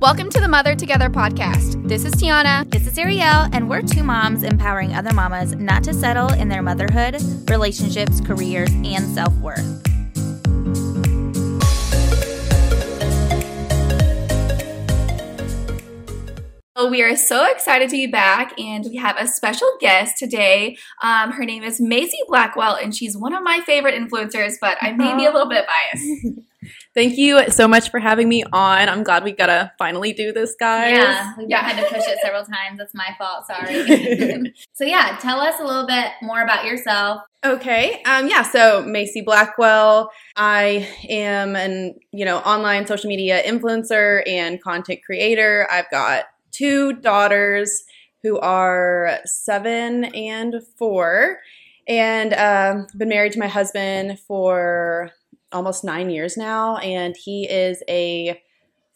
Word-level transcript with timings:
Welcome 0.00 0.30
to 0.30 0.40
the 0.40 0.48
Mother 0.48 0.74
Together 0.74 1.10
podcast. 1.10 1.86
This 1.86 2.06
is 2.06 2.14
Tiana. 2.14 2.66
This 2.70 2.86
is 2.86 2.96
Ariel, 2.96 3.50
and 3.52 3.68
we're 3.68 3.82
two 3.82 4.02
moms 4.02 4.42
empowering 4.42 4.94
other 4.94 5.12
mamas 5.12 5.54
not 5.56 5.84
to 5.84 5.92
settle 5.92 6.32
in 6.32 6.48
their 6.48 6.62
motherhood, 6.62 7.20
relationships, 7.50 8.18
careers, 8.22 8.70
and 8.82 9.04
self 9.14 9.34
worth. 9.40 9.86
We 16.90 17.02
are 17.02 17.14
so 17.14 17.44
excited 17.44 17.90
to 17.90 17.96
be 17.96 18.06
back, 18.06 18.58
and 18.58 18.86
we 18.86 18.96
have 18.96 19.18
a 19.18 19.26
special 19.26 19.68
guest 19.80 20.16
today. 20.16 20.78
Um, 21.02 21.32
her 21.32 21.44
name 21.44 21.62
is 21.62 21.78
Macy 21.78 22.16
Blackwell, 22.26 22.74
and 22.74 22.96
she's 22.96 23.18
one 23.18 23.34
of 23.34 23.42
my 23.42 23.60
favorite 23.60 23.94
influencers, 23.94 24.54
but 24.62 24.78
I 24.80 24.92
may 24.92 25.14
be 25.14 25.26
a 25.26 25.30
little 25.30 25.50
bit 25.50 25.66
biased. 25.66 26.40
Thank 26.94 27.16
you 27.16 27.48
so 27.50 27.68
much 27.68 27.90
for 27.90 28.00
having 28.00 28.28
me 28.28 28.42
on. 28.52 28.88
I'm 28.88 29.04
glad 29.04 29.22
we 29.22 29.30
got 29.32 29.46
to 29.46 29.70
finally 29.78 30.12
do 30.12 30.32
this, 30.32 30.56
guys. 30.58 30.92
Yeah, 30.92 31.34
we 31.38 31.46
Yeah. 31.48 31.60
had 31.62 31.80
to 31.80 31.88
push 31.88 32.02
it 32.06 32.18
several 32.20 32.44
times. 32.44 32.78
That's 32.78 32.94
my 32.94 33.14
fault. 33.16 33.46
Sorry. 33.46 34.52
so, 34.72 34.84
yeah, 34.84 35.16
tell 35.20 35.38
us 35.40 35.60
a 35.60 35.64
little 35.64 35.86
bit 35.86 36.08
more 36.20 36.42
about 36.42 36.64
yourself. 36.64 37.22
Okay. 37.44 38.02
Um, 38.04 38.28
yeah. 38.28 38.42
So 38.42 38.82
Macy 38.82 39.20
Blackwell. 39.22 40.10
I 40.36 40.86
am 41.08 41.56
an 41.56 41.94
you 42.12 42.24
know 42.26 42.38
online 42.40 42.86
social 42.86 43.08
media 43.08 43.42
influencer 43.42 44.22
and 44.28 44.60
content 44.62 45.00
creator. 45.06 45.66
I've 45.70 45.88
got 45.90 46.24
two 46.50 46.94
daughters 46.94 47.84
who 48.22 48.38
are 48.40 49.20
seven 49.24 50.04
and 50.14 50.56
four, 50.76 51.38
and 51.88 52.34
um, 52.34 52.86
been 52.98 53.08
married 53.08 53.32
to 53.32 53.38
my 53.38 53.48
husband 53.48 54.18
for 54.28 55.10
almost 55.52 55.84
nine 55.84 56.10
years 56.10 56.36
now, 56.36 56.76
and 56.78 57.16
he 57.16 57.48
is 57.48 57.82
a 57.88 58.40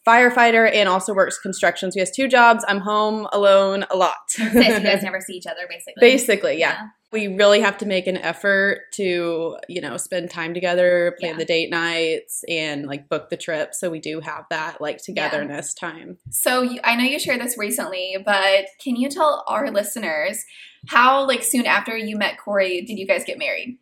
firefighter 0.07 0.71
and 0.71 0.87
also 0.87 1.13
works 1.15 1.39
construction. 1.39 1.91
So 1.91 1.95
he 1.95 1.99
has 2.01 2.11
two 2.11 2.27
jobs. 2.27 2.63
I'm 2.67 2.79
home 2.79 3.27
alone 3.33 3.85
a 3.89 3.97
lot. 3.97 4.15
So 4.29 4.43
you 4.43 4.51
guys 4.79 5.01
never 5.03 5.19
see 5.19 5.33
each 5.33 5.47
other, 5.47 5.61
basically. 5.67 5.93
Basically, 5.99 6.59
yeah. 6.59 6.87
We 7.11 7.27
really 7.29 7.61
have 7.61 7.77
to 7.79 7.85
make 7.85 8.07
an 8.07 8.17
effort 8.17 8.81
to, 8.95 9.57
you 9.69 9.81
know, 9.81 9.95
spend 9.97 10.29
time 10.29 10.53
together, 10.53 11.15
plan 11.19 11.33
Yeah. 11.33 11.37
the 11.37 11.45
date 11.45 11.69
nights, 11.71 12.43
and 12.49 12.85
like 12.85 13.09
book 13.09 13.29
the 13.29 13.37
trip. 13.37 13.73
So 13.73 13.89
we 13.89 13.99
do 13.99 14.19
have 14.19 14.43
that 14.51 14.79
like 14.81 14.97
togetherness 15.01 15.73
time. 15.73 16.17
So 16.29 16.61
you, 16.61 16.79
I 16.83 16.95
know 16.95 17.03
you 17.05 17.17
shared 17.17 17.41
this 17.41 17.57
recently, 17.57 18.17
but 18.23 18.65
can 18.83 18.95
you 18.95 19.09
tell 19.09 19.43
our 19.47 19.71
listeners 19.71 20.43
how, 20.87 21.25
like, 21.25 21.41
soon 21.41 21.65
after 21.65 21.97
you 21.97 22.15
met 22.17 22.37
Corey, 22.37 22.81
did 22.81 22.99
you 22.99 23.07
guys 23.07 23.23
get 23.25 23.39
married? 23.39 23.79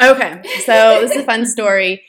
Okay, 0.00 0.40
so 0.64 1.00
this 1.02 1.10
is 1.10 1.18
a 1.18 1.24
fun 1.24 1.44
story. 1.56 2.02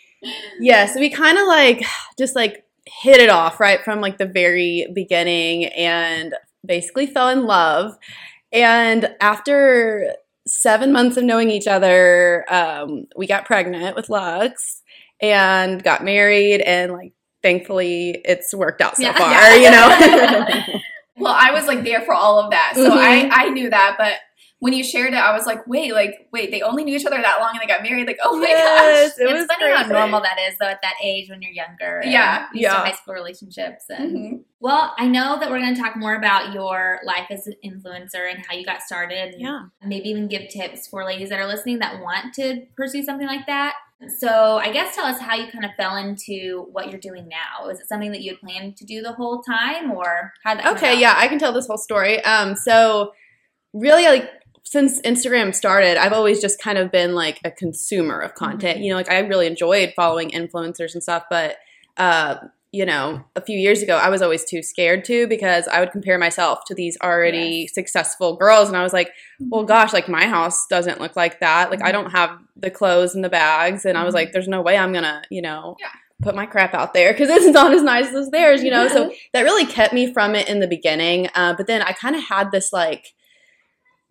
Yeah, 0.59 0.85
so 0.87 0.99
we 0.99 1.09
kind 1.09 1.37
of 1.37 1.47
like 1.47 1.83
just 2.17 2.35
like 2.35 2.63
hit 2.85 3.19
it 3.19 3.29
off 3.29 3.59
right 3.59 3.83
from 3.83 4.01
like 4.01 4.17
the 4.17 4.25
very 4.25 4.87
beginning 4.93 5.65
and 5.65 6.33
basically 6.65 7.05
fell 7.05 7.29
in 7.29 7.45
love. 7.45 7.97
And 8.51 9.13
after 9.21 10.13
seven 10.47 10.91
months 10.91 11.17
of 11.17 11.23
knowing 11.25 11.49
each 11.51 11.67
other, 11.67 12.45
um, 12.49 13.05
we 13.17 13.27
got 13.27 13.45
pregnant 13.45 13.95
with 13.95 14.09
Lux 14.09 14.81
and 15.21 15.83
got 15.83 16.03
married. 16.03 16.61
And 16.61 16.93
like, 16.93 17.13
thankfully, 17.43 18.21
it's 18.25 18.53
worked 18.53 18.81
out 18.81 18.95
so 18.95 19.03
Yeah. 19.03 19.17
far, 19.17 19.31
Yeah. 19.31 19.55
you 19.55 19.71
know? 19.71 20.79
Well, 21.19 21.35
I 21.35 21.51
was 21.51 21.65
like 21.65 21.83
there 21.83 22.01
for 22.01 22.13
all 22.13 22.37
of 22.39 22.51
that, 22.51 22.73
so 22.75 22.91
Mhm. 22.91 22.95
I 22.95 23.29
I 23.31 23.49
knew 23.49 23.71
that, 23.71 23.95
but. 23.97 24.13
When 24.59 24.73
you 24.73 24.83
shared 24.83 25.13
it, 25.13 25.17
I 25.17 25.33
was 25.33 25.45
like, 25.45 25.67
"Wait, 25.67 25.93
like, 25.93 26.27
wait! 26.33 26.49
They 26.49 26.63
only 26.63 26.83
knew 26.83 26.95
each 26.95 27.05
other 27.05 27.21
that 27.21 27.39
long, 27.39 27.51
and 27.53 27.61
they 27.61 27.67
got 27.67 27.83
married. 27.83 28.07
Like, 28.07 28.17
oh 28.23 28.37
my 28.37 28.47
Yes, 28.47 29.11
gosh!" 29.17 29.19
it 29.19 29.29
it's 29.29 29.39
was 29.41 29.45
funny 29.45 29.71
how 29.71 29.85
normal 29.87 30.19
that 30.21 30.37
is, 30.49 30.55
though, 30.59 30.65
at 30.67 30.81
that 30.81 30.95
age 31.03 31.29
when 31.29 31.43
you're 31.43 31.51
younger. 31.51 32.01
Yeah, 32.03 32.47
used 32.51 32.63
yeah. 32.63 32.73
to 32.73 32.79
high 32.79 32.91
school 32.93 33.13
relationships. 33.13 33.85
And 33.89 34.17
Mhm. 34.17 34.43
Well, 34.59 34.95
I 34.97 35.07
know 35.07 35.37
that 35.39 35.51
we're 35.51 35.59
going 35.59 35.75
to 35.75 35.79
talk 35.79 35.95
more 35.95 36.15
about 36.15 36.53
your 36.53 36.99
life 37.05 37.27
as 37.29 37.45
an 37.45 37.53
influencer 37.63 38.27
and 38.31 38.43
how 38.47 38.55
you 38.55 38.65
got 38.65 38.81
started. 38.81 39.33
and 39.35 39.41
Yeah. 39.41 39.59
Maybe 39.85 40.09
even 40.09 40.27
give 40.27 40.49
tips 40.49 40.87
for 40.87 41.05
ladies 41.05 41.29
that 41.29 41.39
are 41.39 41.45
listening 41.45 41.77
that 41.79 42.01
want 42.01 42.33
to 42.35 42.65
pursue 42.75 43.03
something 43.03 43.27
like 43.27 43.45
that. 43.45 43.75
So, 44.17 44.57
I 44.57 44.71
guess 44.71 44.95
tell 44.95 45.05
us 45.05 45.19
how 45.19 45.35
you 45.35 45.51
kind 45.51 45.65
of 45.65 45.71
fell 45.77 45.95
into 45.97 46.67
what 46.71 46.89
you're 46.89 46.99
doing 46.99 47.27
now. 47.27 47.67
Is 47.69 47.79
it 47.79 47.87
something 47.87 48.11
that 48.11 48.21
you 48.21 48.31
had 48.31 48.39
planned 48.39 48.77
to 48.77 48.85
do 48.85 49.01
the 49.03 49.11
whole 49.13 49.41
time, 49.43 49.91
or 49.91 50.33
how 50.43 50.55
that? 50.55 50.65
Okay, 50.77 50.99
yeah, 50.99 51.13
I 51.17 51.27
can 51.27 51.37
tell 51.39 51.51
this 51.53 51.67
whole 51.67 51.77
story. 51.77 52.23
Um, 52.23 52.55
so 52.55 53.13
really, 53.73 54.05
like 54.05 54.29
since 54.71 55.01
Instagram 55.01 55.53
started, 55.55 55.97
I've 55.97 56.13
always 56.13 56.41
just 56.41 56.61
kind 56.61 56.77
of 56.77 56.91
been 56.91 57.15
like 57.15 57.39
a 57.45 57.51
consumer 57.51 58.19
of 58.19 58.33
content. 58.35 58.79
Mhm. 58.79 58.83
You 58.83 58.89
know, 58.91 58.95
like 58.95 59.09
I 59.09 59.19
really 59.19 59.47
enjoyed 59.47 59.93
following 59.95 60.31
influencers 60.31 60.93
and 60.93 61.01
stuff, 61.03 61.23
but 61.29 61.57
uh, 61.97 62.35
you 62.73 62.85
know, 62.85 63.23
a 63.35 63.41
few 63.41 63.57
years 63.57 63.81
ago, 63.81 63.95
I 63.97 64.09
was 64.09 64.21
always 64.21 64.43
too 64.43 64.61
scared 64.61 65.05
to 65.05 65.25
because 65.27 65.67
I 65.69 65.79
would 65.79 65.91
compare 65.91 66.17
myself 66.19 66.59
to 66.65 66.75
these 66.75 66.97
already 67.01 67.61
Yes. 67.63 67.73
successful 67.73 68.35
girls, 68.35 68.67
and 68.67 68.75
I 68.77 68.83
was 68.83 68.91
like, 68.93 69.11
well, 69.39 69.63
gosh, 69.63 69.93
like 69.93 70.09
my 70.09 70.25
house 70.25 70.67
doesn't 70.67 70.99
look 70.99 71.15
like 71.15 71.39
that. 71.39 71.71
Like 71.71 71.81
I 71.81 71.89
Mhm. 71.89 71.93
don't 71.93 72.11
have 72.11 72.31
the 72.57 72.69
clothes 72.69 73.15
and 73.15 73.23
the 73.23 73.29
bags, 73.29 73.85
and 73.85 73.97
I 73.97 74.03
was 74.03 74.13
Mhm. 74.13 74.17
like, 74.17 74.31
there's 74.33 74.47
no 74.49 74.61
way 74.61 74.77
I'm 74.77 74.91
gonna, 74.93 75.21
you 75.31 75.41
know. 75.41 75.77
Yeah. 75.79 75.87
Put 76.21 76.35
my 76.35 76.45
crap 76.45 76.73
out 76.73 76.93
there 76.93 77.13
because 77.13 77.29
it's 77.29 77.45
not 77.53 77.71
as 77.73 77.83
nice 77.83 78.13
as 78.13 78.29
theirs, 78.31 78.63
you 78.63 78.71
know. 78.71 78.87
So 78.89 79.11
that 79.33 79.41
really 79.43 79.65
kept 79.65 79.93
me 79.93 80.11
from 80.11 80.35
it 80.35 80.49
in 80.49 80.59
the 80.59 80.67
beginning. 80.67 81.29
Uh, 81.35 81.53
but 81.55 81.67
then 81.67 81.81
I 81.83 81.93
kind 81.93 82.15
of 82.15 82.23
had 82.23 82.51
this 82.51 82.73
like 82.73 83.13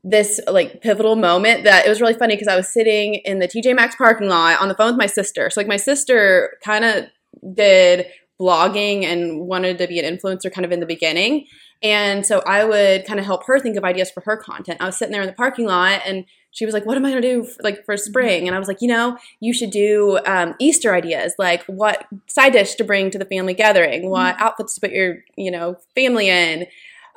this 0.09 0.41
like 0.47 0.81
pivotal 0.83 1.17
moment 1.17 1.65
that 1.65 1.85
it 1.85 1.89
was 1.89 2.01
really 2.01 2.15
funny 2.15 2.37
because 2.37 2.47
I 2.47 2.55
was 2.55 2.69
sitting 2.69 3.17
in 3.17 3.41
the 3.41 3.49
TJ 3.49 3.75
Maxx 3.75 3.97
parking 3.97 4.29
lot 4.29 4.61
on 4.61 4.69
the 4.69 4.75
phone 4.75 4.87
with 4.87 4.97
my 4.97 5.07
sister. 5.07 5.51
So 5.51 5.61
like 5.61 5.67
my 5.67 5.77
sister 5.77 6.57
kind 6.65 6.85
of 6.85 7.07
did 7.55 8.07
blogging 8.41 9.03
and 9.03 9.41
wanted 9.41 9.79
to 9.79 9.89
be 9.89 9.99
an 9.99 10.17
influencer 10.17 10.53
kind 10.53 10.65
of 10.65 10.71
in 10.71 10.79
the 10.79 10.87
beginning. 10.87 11.47
And 11.83 12.25
so 12.25 12.41
I 12.47 12.65
would 12.65 13.05
kind 13.05 13.19
of 13.19 13.27
help 13.27 13.47
her 13.47 13.59
think 13.59 13.77
of 13.77 13.83
ideas 13.83 14.11
for 14.13 14.21
her 14.21 14.37
content. 14.37 14.81
I 14.81 14.87
was 14.87 14.97
sitting 14.97 15.13
there 15.13 15.23
in 15.23 15.27
the 15.27 15.33
parking 15.33 15.67
lot 15.67 16.03
and 16.07 16.25
she 16.53 16.65
was 16.65 16.73
like, 16.73 16.87
"What 16.87 16.97
am 16.97 17.05
I 17.05 17.11
going 17.11 17.21
to 17.21 17.29
do 17.29 17.45
for, 17.45 17.63
like 17.63 17.85
for 17.85 17.99
spring?" 17.99 18.47
And 18.47 18.57
I 18.57 18.59
was 18.59 18.67
like, 18.67 18.81
"You 18.81 18.89
know, 18.89 19.19
you 19.41 19.53
should 19.53 19.71
do 19.71 20.19
um, 20.25 20.55
Easter 20.59 20.95
ideas, 20.95 21.35
like 21.39 21.63
what 21.65 22.07
side 22.29 22.55
dish 22.55 22.77
to 22.77 22.85
bring 22.85 23.11
to 23.11 23.19
the 23.19 23.27
family 23.27 23.53
gathering, 23.53 24.09
what 24.09 24.41
outfits 24.41 24.75
to 24.77 24.81
put 24.81 24.93
your 24.93 25.19
you 25.37 25.51
know 25.51 25.77
family 25.95 26.31
in, 26.31 26.67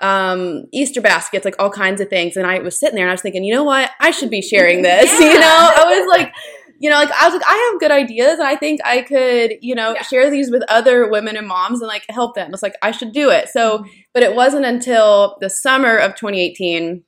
um, 0.01 0.65
Easter 0.73 1.01
baskets, 1.01 1.45
like 1.45 1.55
all 1.59 1.69
kinds 1.69 2.01
of 2.01 2.09
things." 2.09 2.37
And 2.37 2.45
I 2.47 2.59
was 2.59 2.79
sitting 2.79 2.95
there 2.95 3.05
and 3.05 3.11
I 3.11 3.13
was 3.13 3.21
thinking, 3.21 3.43
you 3.43 3.53
know 3.53 3.63
what, 3.63 3.91
I 3.99 4.11
should 4.11 4.29
be 4.29 4.41
sharing 4.41 4.81
this. 4.81 5.09
Yeah. 5.19 5.33
You 5.33 5.39
know, 5.39 5.71
I 5.75 5.99
was 5.99 6.07
like. 6.17 6.33
You 6.81 6.89
know, 6.89 6.95
like 6.95 7.11
I 7.11 7.25
was 7.27 7.33
like, 7.33 7.43
I 7.45 7.69
have 7.73 7.81
good 7.81 7.91
ideas, 7.91 8.39
and 8.39 8.47
I 8.47 8.55
think 8.55 8.79
I 8.85 9.01
could, 9.01 9.55
you 9.59 9.75
know, 9.75 9.95
Yeah. 9.95 10.01
share 10.01 10.31
these 10.31 10.49
with 10.49 10.63
other 10.69 11.09
women 11.09 11.35
and 11.35 11.45
moms 11.45 11.81
and 11.81 11.89
like 11.89 12.05
help 12.07 12.35
them. 12.35 12.53
It's 12.53 12.63
like 12.63 12.75
I 12.81 12.91
should 12.91 13.11
do 13.11 13.29
it. 13.29 13.49
So, 13.49 13.83
but 14.13 14.23
it 14.23 14.33
wasn't 14.33 14.63
until 14.63 15.35
the 15.41 15.49
summer 15.49 15.97
of 15.97 16.15
2018 16.15 17.03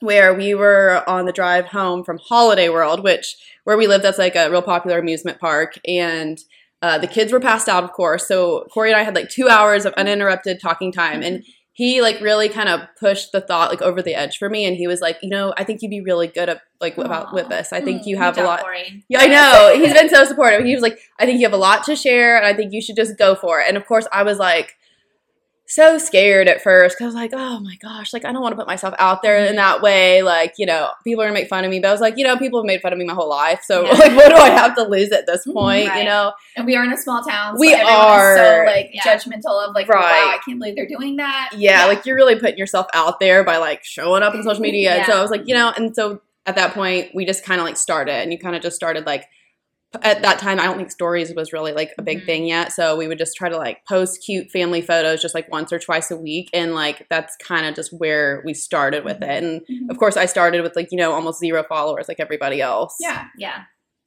where 0.00 0.34
we 0.34 0.52
were 0.52 1.04
on 1.08 1.26
the 1.26 1.32
drive 1.32 1.66
home 1.66 2.02
from 2.02 2.18
Holiday 2.18 2.68
World, 2.68 3.04
which 3.04 3.36
where 3.62 3.76
we 3.76 3.86
lived, 3.86 4.02
that's 4.02 4.18
like 4.18 4.34
a 4.34 4.50
real 4.50 4.62
popular 4.62 4.98
amusement 4.98 5.38
park, 5.38 5.78
and 5.86 6.36
uh, 6.82 6.98
the 6.98 7.06
kids 7.06 7.32
were 7.32 7.38
passed 7.38 7.68
out, 7.68 7.84
of 7.84 7.92
course. 7.92 8.26
So 8.26 8.66
Corey 8.74 8.90
and 8.90 8.98
I 8.98 9.04
had 9.04 9.14
like 9.14 9.28
two 9.30 9.48
hours 9.48 9.86
of 9.86 9.92
uninterrupted 9.94 10.58
talking 10.60 10.90
time, 10.90 11.22
and 11.22 11.44
he 11.74 12.00
like 12.00 12.20
really 12.20 12.48
kind 12.48 12.68
of 12.68 12.80
pushed 13.00 13.32
the 13.32 13.40
thought 13.40 13.68
like 13.68 13.82
over 13.82 14.00
the 14.00 14.14
edge 14.14 14.38
for 14.38 14.48
me, 14.48 14.64
and 14.64 14.76
he 14.76 14.86
was 14.86 15.00
like, 15.00 15.18
you 15.22 15.28
know, 15.28 15.52
I 15.56 15.64
think 15.64 15.82
you'd 15.82 15.90
be 15.90 16.00
really 16.00 16.28
good 16.28 16.48
at 16.48 16.62
like 16.80 16.96
about 16.96 17.34
with 17.34 17.48
this. 17.48 17.72
I 17.72 17.80
think 17.80 18.06
you 18.06 18.14
Good 18.14 18.22
have 18.22 18.38
a 18.38 18.44
lot. 18.44 18.60
Corey. 18.60 19.04
Yeah, 19.08 19.18
I 19.20 19.26
know. 19.26 19.74
He's 19.76 19.92
been 19.92 20.08
so 20.08 20.24
supportive. 20.24 20.64
He 20.64 20.72
was 20.72 20.82
like, 20.82 20.98
I 21.18 21.26
think 21.26 21.40
you 21.40 21.46
have 21.46 21.52
a 21.52 21.58
lot 21.58 21.82
to 21.84 21.96
share, 21.96 22.36
and 22.36 22.46
I 22.46 22.54
think 22.54 22.72
you 22.72 22.80
should 22.80 22.96
just 22.96 23.18
go 23.18 23.34
for 23.34 23.60
it. 23.60 23.66
And 23.68 23.76
of 23.76 23.86
course, 23.86 24.06
I 24.12 24.22
was 24.22 24.38
like, 24.38 24.76
so 25.74 25.98
scared 25.98 26.48
at 26.48 26.62
first 26.62 26.96
because 26.96 27.04
I 27.04 27.06
was 27.06 27.14
like, 27.14 27.30
oh 27.34 27.60
my 27.60 27.76
gosh, 27.82 28.12
like 28.12 28.24
I 28.24 28.32
don't 28.32 28.40
want 28.42 28.52
to 28.52 28.56
put 28.56 28.66
myself 28.66 28.94
out 28.98 29.22
there 29.22 29.38
Mm-hmm. 29.38 29.50
in 29.50 29.56
that 29.56 29.82
way. 29.82 30.22
Like, 30.22 30.54
you 30.58 30.66
know, 30.66 30.90
people 31.02 31.22
are 31.22 31.26
gonna 31.26 31.34
make 31.38 31.48
fun 31.48 31.64
of 31.64 31.70
me. 31.70 31.80
But 31.80 31.88
I 31.88 31.92
was 31.92 32.00
like, 32.00 32.16
you 32.16 32.24
know, 32.24 32.36
people 32.38 32.60
have 32.60 32.66
made 32.66 32.80
fun 32.80 32.92
of 32.92 32.98
me 32.98 33.04
my 33.04 33.14
whole 33.14 33.28
life. 33.28 33.62
So 33.64 33.82
Yeah. 33.84 33.90
like, 33.92 34.14
what 34.16 34.28
do 34.28 34.36
I 34.36 34.50
have 34.50 34.74
to 34.76 34.84
lose 34.84 35.10
at 35.12 35.26
this 35.26 35.44
point? 35.44 35.88
Right. 35.88 35.98
You 36.00 36.04
know? 36.04 36.32
And 36.56 36.66
we 36.66 36.76
are 36.76 36.84
in 36.84 36.92
a 36.92 36.96
small 36.96 37.22
town. 37.22 37.56
So 37.56 37.60
We 37.60 37.74
are. 37.74 38.36
so 38.36 38.62
like 38.66 38.90
Yeah. 38.92 39.02
judgmental 39.02 39.66
of 39.68 39.74
like, 39.74 39.88
Right. 39.88 40.00
wow, 40.00 40.34
I 40.34 40.38
can't 40.46 40.58
believe 40.58 40.76
they're 40.76 40.86
doing 40.86 41.16
that. 41.16 41.50
Yeah, 41.56 41.86
like 41.86 42.06
you're 42.06 42.16
really 42.16 42.38
putting 42.38 42.58
yourself 42.58 42.86
out 42.94 43.18
there 43.20 43.42
by 43.44 43.56
like 43.58 43.84
showing 43.84 44.22
up 44.22 44.34
on 44.34 44.42
social 44.42 44.62
media. 44.62 44.92
And 44.94 45.06
so 45.06 45.18
I 45.18 45.22
was 45.22 45.30
like, 45.30 45.42
you 45.46 45.54
know, 45.54 45.72
and 45.76 45.94
so 45.94 46.20
at 46.46 46.56
that 46.56 46.74
point 46.74 47.10
we 47.14 47.24
just 47.24 47.44
kind 47.44 47.60
of 47.60 47.66
like 47.66 47.76
started 47.76 48.12
and 48.14 48.30
you 48.32 48.38
kind 48.38 48.54
of 48.54 48.62
just 48.62 48.76
started 48.76 49.06
like 49.06 49.24
at 50.02 50.22
that 50.22 50.38
time 50.38 50.58
I 50.60 50.64
don't 50.64 50.76
think 50.76 50.90
stories 50.90 51.32
was 51.34 51.52
really 51.52 51.72
like 51.72 51.92
a 51.98 52.02
big 52.02 52.22
Mhm. 52.22 52.26
thing 52.26 52.46
yet. 52.46 52.72
So 52.72 52.96
we 52.96 53.06
would 53.08 53.18
just 53.18 53.36
try 53.36 53.48
to 53.48 53.56
like 53.56 53.84
post 53.86 54.22
cute 54.24 54.50
family 54.50 54.80
photos 54.80 55.20
just 55.22 55.34
like 55.34 55.50
once 55.50 55.72
or 55.72 55.78
twice 55.78 56.10
a 56.10 56.16
week 56.16 56.50
and 56.52 56.74
like 56.74 57.06
that's 57.10 57.36
kind 57.36 57.66
of 57.66 57.74
just 57.74 57.92
where 57.98 58.42
we 58.44 58.54
started 58.54 59.04
with 59.04 59.22
it. 59.22 59.42
And 59.44 59.60
Mhm. 59.66 59.90
of 59.90 59.98
course 59.98 60.16
I 60.16 60.26
started 60.26 60.62
with 60.62 60.74
like, 60.76 60.88
you 60.90 60.98
know, 60.98 61.12
almost 61.12 61.40
zero 61.40 61.62
followers 61.68 62.06
like 62.08 62.20
everybody 62.20 62.60
else. 62.60 62.96
Yeah. 63.00 63.24
Yeah. 63.38 63.62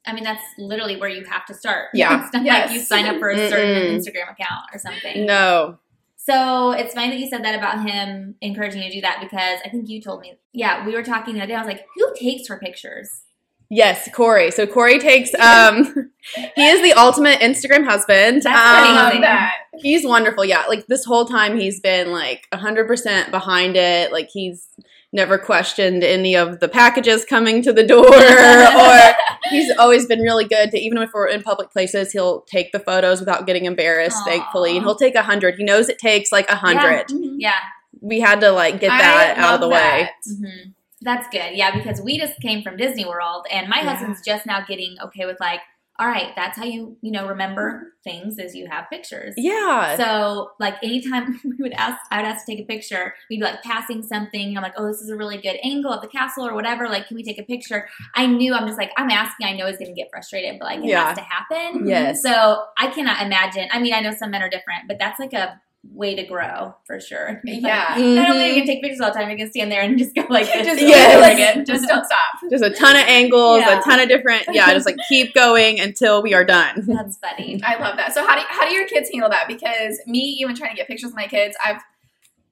I 0.06 0.12
mean, 0.12 0.24
that's 0.24 0.42
literally 0.58 0.96
where 0.96 1.08
you 1.10 1.24
have 1.24 1.44
to 1.46 1.54
start. 1.54 1.88
Yeah. 1.94 2.24
It's 2.24 2.32
not 2.32 2.44
Yes. 2.44 2.68
like 2.68 2.76
you 2.76 2.82
sign 2.82 3.06
up 3.06 3.18
for 3.18 3.30
a 3.30 3.48
certain 3.48 3.82
Mm-mm. 3.82 3.96
Instagram 3.96 4.30
account 4.32 4.64
or 4.72 4.78
something. 4.78 5.26
No. 5.26 5.78
So 6.16 6.72
it's 6.72 6.92
funny 6.94 7.10
that 7.10 7.18
you 7.18 7.26
said 7.28 7.42
that 7.44 7.54
about 7.54 7.88
him 7.88 8.34
encouraging 8.42 8.82
you 8.82 8.88
to 8.90 8.94
do 8.96 9.00
that 9.00 9.18
because 9.20 9.60
I 9.64 9.70
think 9.70 9.88
you 9.88 10.02
told 10.02 10.20
me, 10.20 10.38
yeah, 10.52 10.84
we 10.84 10.92
were 10.92 11.02
talking 11.02 11.34
the 11.34 11.40
other 11.40 11.48
day. 11.48 11.54
I 11.54 11.58
was 11.60 11.66
like, 11.68 11.86
who 11.96 12.14
takes 12.18 12.48
her 12.48 12.58
pictures? 12.58 13.22
Yes, 13.70 14.08
Corey. 14.14 14.50
So 14.50 14.66
Corey 14.66 14.98
takes 14.98 15.34
um 15.34 16.10
he 16.54 16.66
is 16.66 16.80
the 16.82 16.98
ultimate 16.98 17.40
Instagram 17.40 17.84
husband. 17.84 18.42
That's 18.42 18.46
I 18.58 18.88
um, 18.88 18.94
love 19.14 19.20
that. 19.22 19.52
he's 19.78 20.06
wonderful. 20.06 20.44
Yeah, 20.44 20.64
like 20.68 20.86
this 20.86 21.04
whole 21.04 21.26
time 21.26 21.58
he's 21.58 21.80
been 21.80 22.10
like 22.10 22.46
100% 22.52 23.30
behind 23.30 23.76
it. 23.76 24.10
Like 24.10 24.28
he's 24.32 24.68
never 25.12 25.38
questioned 25.38 26.02
any 26.04 26.36
of 26.36 26.60
the 26.60 26.68
packages 26.68 27.24
coming 27.24 27.62
to 27.62 27.72
the 27.72 27.86
door 27.86 28.04
or 28.06 29.14
he's 29.50 29.70
always 29.78 30.06
been 30.06 30.20
really 30.20 30.44
good 30.44 30.70
to 30.70 30.78
even 30.78 30.98
if 30.98 31.10
we're 31.14 31.28
in 31.28 31.42
public 31.42 31.70
places, 31.70 32.12
he'll 32.12 32.42
take 32.42 32.72
the 32.72 32.78
photos 32.80 33.20
without 33.20 33.46
getting 33.46 33.64
embarrassed, 33.66 34.18
Aw. 34.22 34.24
thankfully. 34.24 34.76
And 34.76 34.84
he'll 34.84 34.96
take 34.96 35.14
a 35.14 35.18
100. 35.18 35.56
He 35.56 35.64
knows 35.64 35.88
it 35.90 35.98
takes 35.98 36.32
like 36.32 36.48
a 36.50 36.56
100. 36.56 37.08
Mhm. 37.08 37.36
Yeah. 37.38 37.54
We 38.00 38.20
had 38.20 38.40
to 38.42 38.50
like 38.50 38.80
get 38.80 38.92
I 38.92 38.98
that 38.98 39.38
out 39.38 39.54
of 39.56 39.60
love 39.60 39.60
the 39.60 39.68
way. 39.68 40.08
that. 40.08 40.72
That's 41.02 41.28
good. 41.28 41.52
Yeah, 41.56 41.76
because 41.76 42.00
we 42.00 42.18
just 42.18 42.40
came 42.40 42.62
from 42.62 42.76
Disney 42.76 43.04
World, 43.06 43.46
and 43.50 43.68
my 43.68 43.78
Yeah. 43.82 43.94
husband's 43.94 44.22
just 44.24 44.46
now 44.46 44.64
getting 44.66 44.96
okay 45.04 45.26
with 45.26 45.38
like, 45.40 45.60
all 46.00 46.06
right, 46.06 46.28
that's 46.36 46.56
how 46.56 46.64
you 46.64 46.96
you 47.02 47.10
know 47.10 47.26
remember 47.26 47.92
things 48.04 48.38
is 48.38 48.54
you 48.54 48.68
have 48.70 48.88
pictures. 48.88 49.34
Yeah. 49.36 49.96
So 49.96 50.50
like 50.60 50.74
anytime 50.82 51.40
we 51.44 51.56
would 51.58 51.72
ask, 51.72 51.98
I 52.12 52.18
would 52.18 52.24
ask 52.28 52.46
to 52.46 52.52
take 52.52 52.62
a 52.62 52.66
picture. 52.66 53.14
We'd 53.28 53.38
be 53.38 53.42
like 53.44 53.62
passing 53.64 54.04
something. 54.04 54.56
I'm 54.56 54.62
like, 54.62 54.74
oh, 54.76 54.86
this 54.86 55.00
is 55.00 55.10
a 55.10 55.16
really 55.16 55.38
good 55.38 55.56
angle 55.64 55.92
of 55.92 56.00
the 56.00 56.06
castle 56.06 56.46
or 56.46 56.54
whatever. 56.54 56.88
Like, 56.88 57.08
can 57.08 57.16
we 57.16 57.24
take 57.24 57.38
a 57.40 57.42
picture? 57.42 57.88
I 58.14 58.26
knew 58.26 58.54
I'm 58.54 58.66
just 58.66 58.78
like 58.78 58.92
I'm 58.96 59.10
asking. 59.10 59.48
I 59.48 59.54
know 59.54 59.66
he's 59.66 59.78
gonna 59.78 59.92
get 59.92 60.08
frustrated, 60.12 60.60
but 60.60 60.66
like 60.66 60.78
it 60.78 60.84
Yeah. 60.86 61.06
has 61.06 61.16
to 61.18 61.24
happen. 61.24 61.86
yes. 61.88 62.22
So 62.22 62.62
I 62.78 62.88
cannot 62.88 63.20
imagine. 63.26 63.68
I 63.72 63.80
mean, 63.80 63.92
I 63.92 63.98
know 64.00 64.12
some 64.14 64.30
men 64.30 64.42
are 64.42 64.48
different, 64.50 64.86
but 64.86 64.98
that's 65.00 65.18
like 65.18 65.32
a 65.32 65.60
way 65.92 66.14
to 66.14 66.22
grow 66.24 66.74
for 66.86 67.00
sure. 67.00 67.40
Yeah. 67.44 67.86
I 67.90 67.98
don't 67.98 68.14
think 68.14 68.26
Mhm. 68.36 68.48
you 68.48 68.54
can 68.54 68.66
take 68.66 68.82
pictures 68.82 69.00
all 69.00 69.10
the 69.12 69.18
time. 69.18 69.30
You 69.30 69.36
can 69.36 69.50
stand 69.50 69.70
there 69.72 69.82
and 69.82 69.98
just 69.98 70.14
go 70.14 70.24
like 70.28 70.46
this. 70.46 70.66
Just, 70.66 70.80
Yes. 70.82 71.34
again. 71.34 71.64
just 71.64 71.88
don't 71.88 72.04
stop. 72.04 72.18
Just 72.50 72.62
a 72.64 72.70
ton 72.70 72.94
of 72.96 73.02
angles, 73.06 73.60
Yeah. 73.60 73.80
a 73.80 73.82
ton 73.82 73.98
of 74.00 74.08
different, 74.08 74.44
yeah, 74.52 74.72
just 74.72 74.86
like 74.86 74.96
keep 75.08 75.34
going 75.34 75.80
until 75.80 76.22
we 76.22 76.34
are 76.34 76.44
done. 76.44 76.84
That's 76.86 77.16
funny. 77.18 77.60
I 77.64 77.76
love 77.80 77.96
that. 77.96 78.14
So 78.14 78.24
how 78.26 78.36
do 78.36 78.42
how 78.48 78.68
do 78.68 78.74
your 78.74 78.86
kids 78.86 79.10
handle 79.12 79.30
that? 79.30 79.48
Because 79.48 80.00
me, 80.06 80.20
even 80.40 80.54
trying 80.54 80.70
to 80.70 80.76
get 80.76 80.86
pictures 80.86 81.10
of 81.10 81.16
my 81.16 81.26
kids, 81.26 81.56
I've 81.64 81.80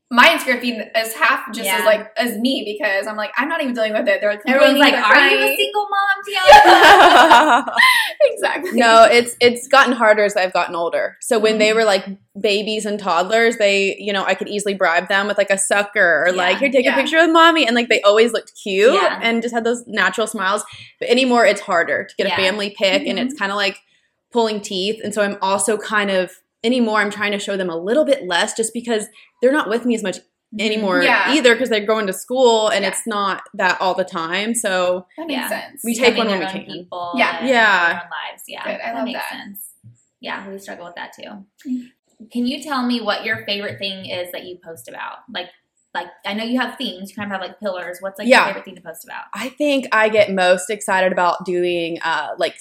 my 0.08 0.29
Instagram 0.29 0.61
feed 0.61 0.81
is 0.97 1.14
half 1.14 1.47
just 1.53 1.64
Yeah. 1.67 1.79
as 1.81 1.85
like 1.85 2.12
as 2.17 2.38
me 2.38 2.62
because 2.64 3.08
I'm 3.08 3.17
like 3.17 3.32
I'm 3.37 3.49
not 3.49 3.61
even 3.61 3.75
dealing 3.75 3.93
with 3.93 4.06
it. 4.06 4.20
They're 4.20 4.31
like 4.31 4.43
Everyone's 4.47 4.79
like, 4.79 4.94
"Are 4.94 5.29
you 5.29 5.38
a 5.38 5.56
single 5.56 5.88
mom, 5.91 7.64
Tiana?" 7.67 7.75
exactly. 8.20 8.73
no, 8.73 9.05
it's 9.11 9.35
it's 9.41 9.67
gotten 9.69 9.93
harder 9.93 10.23
as 10.25 10.37
I've 10.37 10.53
gotten 10.53 10.75
older. 10.76 11.17
So 11.20 11.38
when 11.38 11.55
Mm-hmm. 11.55 11.58
they 11.61 11.73
were 11.73 11.85
like 11.85 12.05
babies 12.41 12.85
and 12.85 12.99
toddlers, 13.00 13.56
they, 13.56 13.97
you 13.99 14.12
know, 14.12 14.25
I 14.25 14.35
could 14.35 14.49
easily 14.49 14.75
bribe 14.75 15.08
them 15.08 15.26
with 15.26 15.38
like 15.38 15.49
a 15.50 15.56
sucker 15.58 16.25
or 16.26 16.32
like, 16.32 16.58
here, 16.58 16.70
take 16.70 16.85
yeah. 16.85 16.93
a 16.93 17.00
picture 17.00 17.17
with 17.19 17.31
mommy. 17.32 17.67
And 17.67 17.75
like 17.75 17.88
they 17.88 18.03
always 18.03 18.32
looked 18.32 18.53
cute 18.62 18.93
Yeah. 18.93 19.19
and 19.23 19.41
just 19.43 19.55
had 19.55 19.64
those 19.64 19.85
natural 19.87 20.26
smiles. 20.26 20.62
But 21.00 21.08
anymore, 21.08 21.47
it's 21.47 21.62
harder 21.62 22.05
to 22.05 22.14
get 22.17 22.26
Yeah. 22.29 22.35
a 22.35 22.37
family 22.37 22.70
pic 22.76 23.06
and 23.06 23.19
Mhm. 23.19 23.23
it's 23.25 23.35
kind 23.38 23.50
of 23.50 23.56
like 23.56 23.79
pulling 24.32 24.61
teeth. 24.61 25.00
And 25.03 25.14
so 25.14 25.23
I'm 25.23 25.38
also 25.41 25.79
kind 25.79 26.11
of 26.11 26.31
anymore, 26.64 27.00
I'm 27.00 27.11
trying 27.11 27.32
to 27.32 27.38
show 27.38 27.56
them 27.56 27.70
a 27.70 27.76
little 27.76 28.05
bit 28.05 28.26
less 28.26 28.55
just 28.55 28.73
because 28.75 29.06
they're 29.43 29.53
not 29.53 29.69
with 29.69 29.85
me 29.85 29.94
as 29.94 30.03
much 30.03 30.19
anymore 30.58 31.03
Yeah. 31.03 31.32
either 31.35 31.55
because 31.55 31.69
they're 31.69 31.85
going 31.85 32.06
to 32.06 32.12
school 32.12 32.69
and 32.69 32.82
Yeah. 32.82 32.88
it's 32.91 33.06
not 33.06 33.43
that 33.55 33.81
all 33.81 33.94
the 33.94 34.05
time. 34.05 34.55
So 34.55 35.06
that 35.17 35.26
makes 35.26 35.38
Yeah. 35.41 35.49
sense. 35.49 35.82
We 35.85 35.94
take 35.94 36.14
Becoming 36.14 36.19
one 36.19 36.26
when 36.29 36.41
their 36.41 36.55
we 36.61 36.64
can. 36.67 36.73
People 36.73 37.12
Yeah. 37.17 37.38
and 37.41 37.49
Yeah. 37.49 37.87
their 37.88 37.94
own 38.05 38.11
lives. 38.31 38.43
Yeah, 38.47 38.64
Good. 38.64 38.75
I 38.75 38.79
that 38.79 38.94
love 38.94 39.05
makes 39.05 39.19
that. 39.20 39.31
sense. 39.31 39.70
Yeah, 40.20 40.49
we 40.49 40.58
struggle 40.58 40.87
with 40.87 40.94
that 40.94 41.12
too. 41.12 41.44
Mm. 41.69 41.91
Can 42.32 42.47
you 42.47 42.62
tell 42.62 42.82
me 42.87 43.00
what 43.03 43.25
your 43.25 43.44
favorite 43.44 43.79
thing 43.79 44.06
is 44.06 44.32
that 44.32 44.44
you 44.44 44.58
post 44.64 44.88
about? 44.88 45.19
Like, 45.29 45.50
like 45.96 46.08
I 46.25 46.34
know 46.34 46.44
you 46.44 46.60
have 46.60 46.76
themes. 46.78 47.10
You 47.10 47.16
kind 47.16 47.26
of 47.26 47.32
have 47.32 47.40
like 47.48 47.58
pillars. 47.58 47.98
What's 48.00 48.19
like 48.19 48.28
Yeah. 48.28 48.38
your 48.40 48.46
favorite 48.48 48.64
thing 48.66 48.76
to 48.76 48.81
post 48.82 49.04
about? 49.04 49.25
I 49.34 49.48
think 49.48 49.87
I 49.93 50.08
get 50.08 50.32
most 50.32 50.70
excited 50.70 51.10
about 51.12 51.44
doing 51.44 51.98
uh, 52.04 52.28
like 52.38 52.54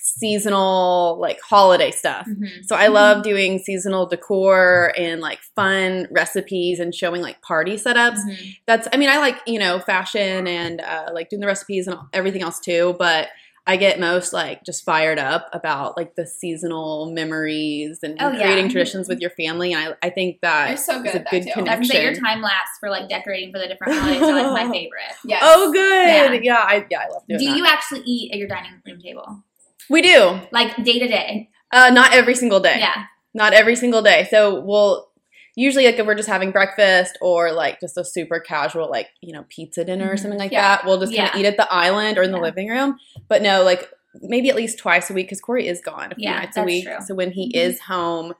seasonal, 0.45 1.17
like 1.19 1.39
holiday 1.41 1.91
stuff. 1.91 2.27
Mhm. 2.27 2.65
So 2.65 2.75
I 2.75 2.87
love 2.87 3.23
doing 3.23 3.59
seasonal 3.59 4.05
decor 4.05 4.93
and 4.97 5.21
like 5.21 5.39
fun 5.55 6.07
recipes 6.11 6.79
and 6.79 6.93
showing 6.93 7.21
like 7.21 7.41
party 7.41 7.75
setups. 7.75 8.17
Mhm. 8.27 8.57
That's, 8.65 8.87
I 8.91 8.97
mean, 8.97 9.09
I 9.09 9.17
like, 9.19 9.37
you 9.47 9.59
know, 9.59 9.79
fashion 9.79 10.47
and 10.47 10.81
uh, 10.81 11.09
like 11.13 11.29
doing 11.29 11.39
the 11.41 11.47
recipes 11.47 11.87
and 11.87 11.97
everything 12.13 12.41
else 12.41 12.59
too, 12.59 12.95
but 12.99 13.29
I 13.67 13.77
get 13.77 13.99
most 13.99 14.31
like 14.31 14.63
just 14.63 14.83
fired 14.85 15.17
up 15.17 15.49
about 15.51 15.97
like 15.97 16.15
the 16.15 16.27
seasonal 16.27 17.11
memories 17.11 17.99
and 18.03 18.15
Oh, 18.19 18.29
yeah. 18.31 18.43
creating 18.45 18.69
traditions 18.69 19.07
with 19.09 19.19
your 19.19 19.31
family. 19.31 19.73
And 19.73 19.95
I, 20.01 20.07
I 20.07 20.09
think 20.11 20.41
that 20.41 20.69
You're 20.69 20.77
so 20.77 20.99
good 21.01 21.07
is 21.09 21.15
a 21.15 21.17
that 21.19 21.31
good 21.31 21.43
too. 21.43 21.51
connection. 21.53 21.67
I 21.69 21.79
was 21.79 21.89
gonna 21.89 21.99
say 21.99 22.03
your 22.03 22.13
time 22.13 22.41
lapse 22.41 22.69
for 22.79 22.89
like 22.91 23.09
decorating 23.09 23.51
for 23.51 23.57
the 23.59 23.67
different 23.67 23.93
holidays 23.93 24.21
are 24.21 24.33
like 24.53 24.65
my 24.67 24.71
favorite. 24.71 25.01
Yes. 25.25 25.41
Oh, 25.43 25.71
good. 25.71 26.07
Yeah. 26.07 26.33
Yeah. 26.43 26.57
I, 26.67 26.85
yeah, 26.91 26.99
I 26.99 27.09
love 27.11 27.23
doing 27.27 27.39
Do 27.39 27.45
that. 27.49 27.57
you 27.57 27.65
actually 27.65 28.01
eat 28.05 28.31
at 28.33 28.37
your 28.37 28.47
dining 28.47 28.71
room 28.85 29.01
table? 29.01 29.43
we 29.89 30.01
do. 30.01 30.39
Like 30.51 30.75
day 30.83 30.99
to 30.99 31.07
day? 31.07 31.49
Uh, 31.71 31.89
not 31.91 32.13
every 32.13 32.35
single 32.35 32.59
day. 32.59 32.77
Yeah. 32.79 33.05
not 33.33 33.53
every 33.53 33.75
single 33.75 34.01
day. 34.03 34.27
So 34.29 34.61
we'll 34.61 35.09
usually 35.55 35.85
like 35.85 35.95
if 35.97 36.05
we're 36.05 36.15
just 36.15 36.29
having 36.29 36.51
breakfast 36.51 37.17
or 37.21 37.51
like 37.51 37.79
just 37.79 37.97
a 37.97 38.03
super 38.05 38.39
casual 38.39 38.89
like 38.89 39.07
you 39.21 39.33
know 39.33 39.45
pizza 39.49 39.83
dinner 39.85 40.09
or 40.11 40.15
Mhm. 40.15 40.19
something 40.19 40.39
like 40.39 40.51
Yeah. 40.51 40.77
that, 40.77 40.85
we'll 40.85 40.99
just 40.99 41.15
kind 41.15 41.27
Yeah. 41.27 41.33
of 41.33 41.39
eat 41.39 41.45
at 41.45 41.57
the 41.57 41.71
island 41.73 42.17
or 42.17 42.23
in 42.23 42.31
the 42.31 42.37
Yeah. 42.37 42.43
living 42.43 42.69
room. 42.69 42.97
But 43.27 43.41
no, 43.41 43.63
like 43.63 43.89
maybe 44.21 44.49
at 44.49 44.55
least 44.55 44.77
twice 44.79 45.09
a 45.09 45.13
week 45.13 45.27
because 45.27 45.41
Corey 45.41 45.67
is 45.67 45.81
gone 45.81 46.11
a 46.11 46.15
few 46.15 46.23
Yeah, 46.23 46.39
nights 46.39 46.55
a 46.57 46.63
week. 46.63 46.85
true. 46.85 46.95
So 47.05 47.15
when 47.15 47.31
he 47.31 47.51
Mhm. 47.51 47.55
is 47.57 47.79
home. 47.81 48.33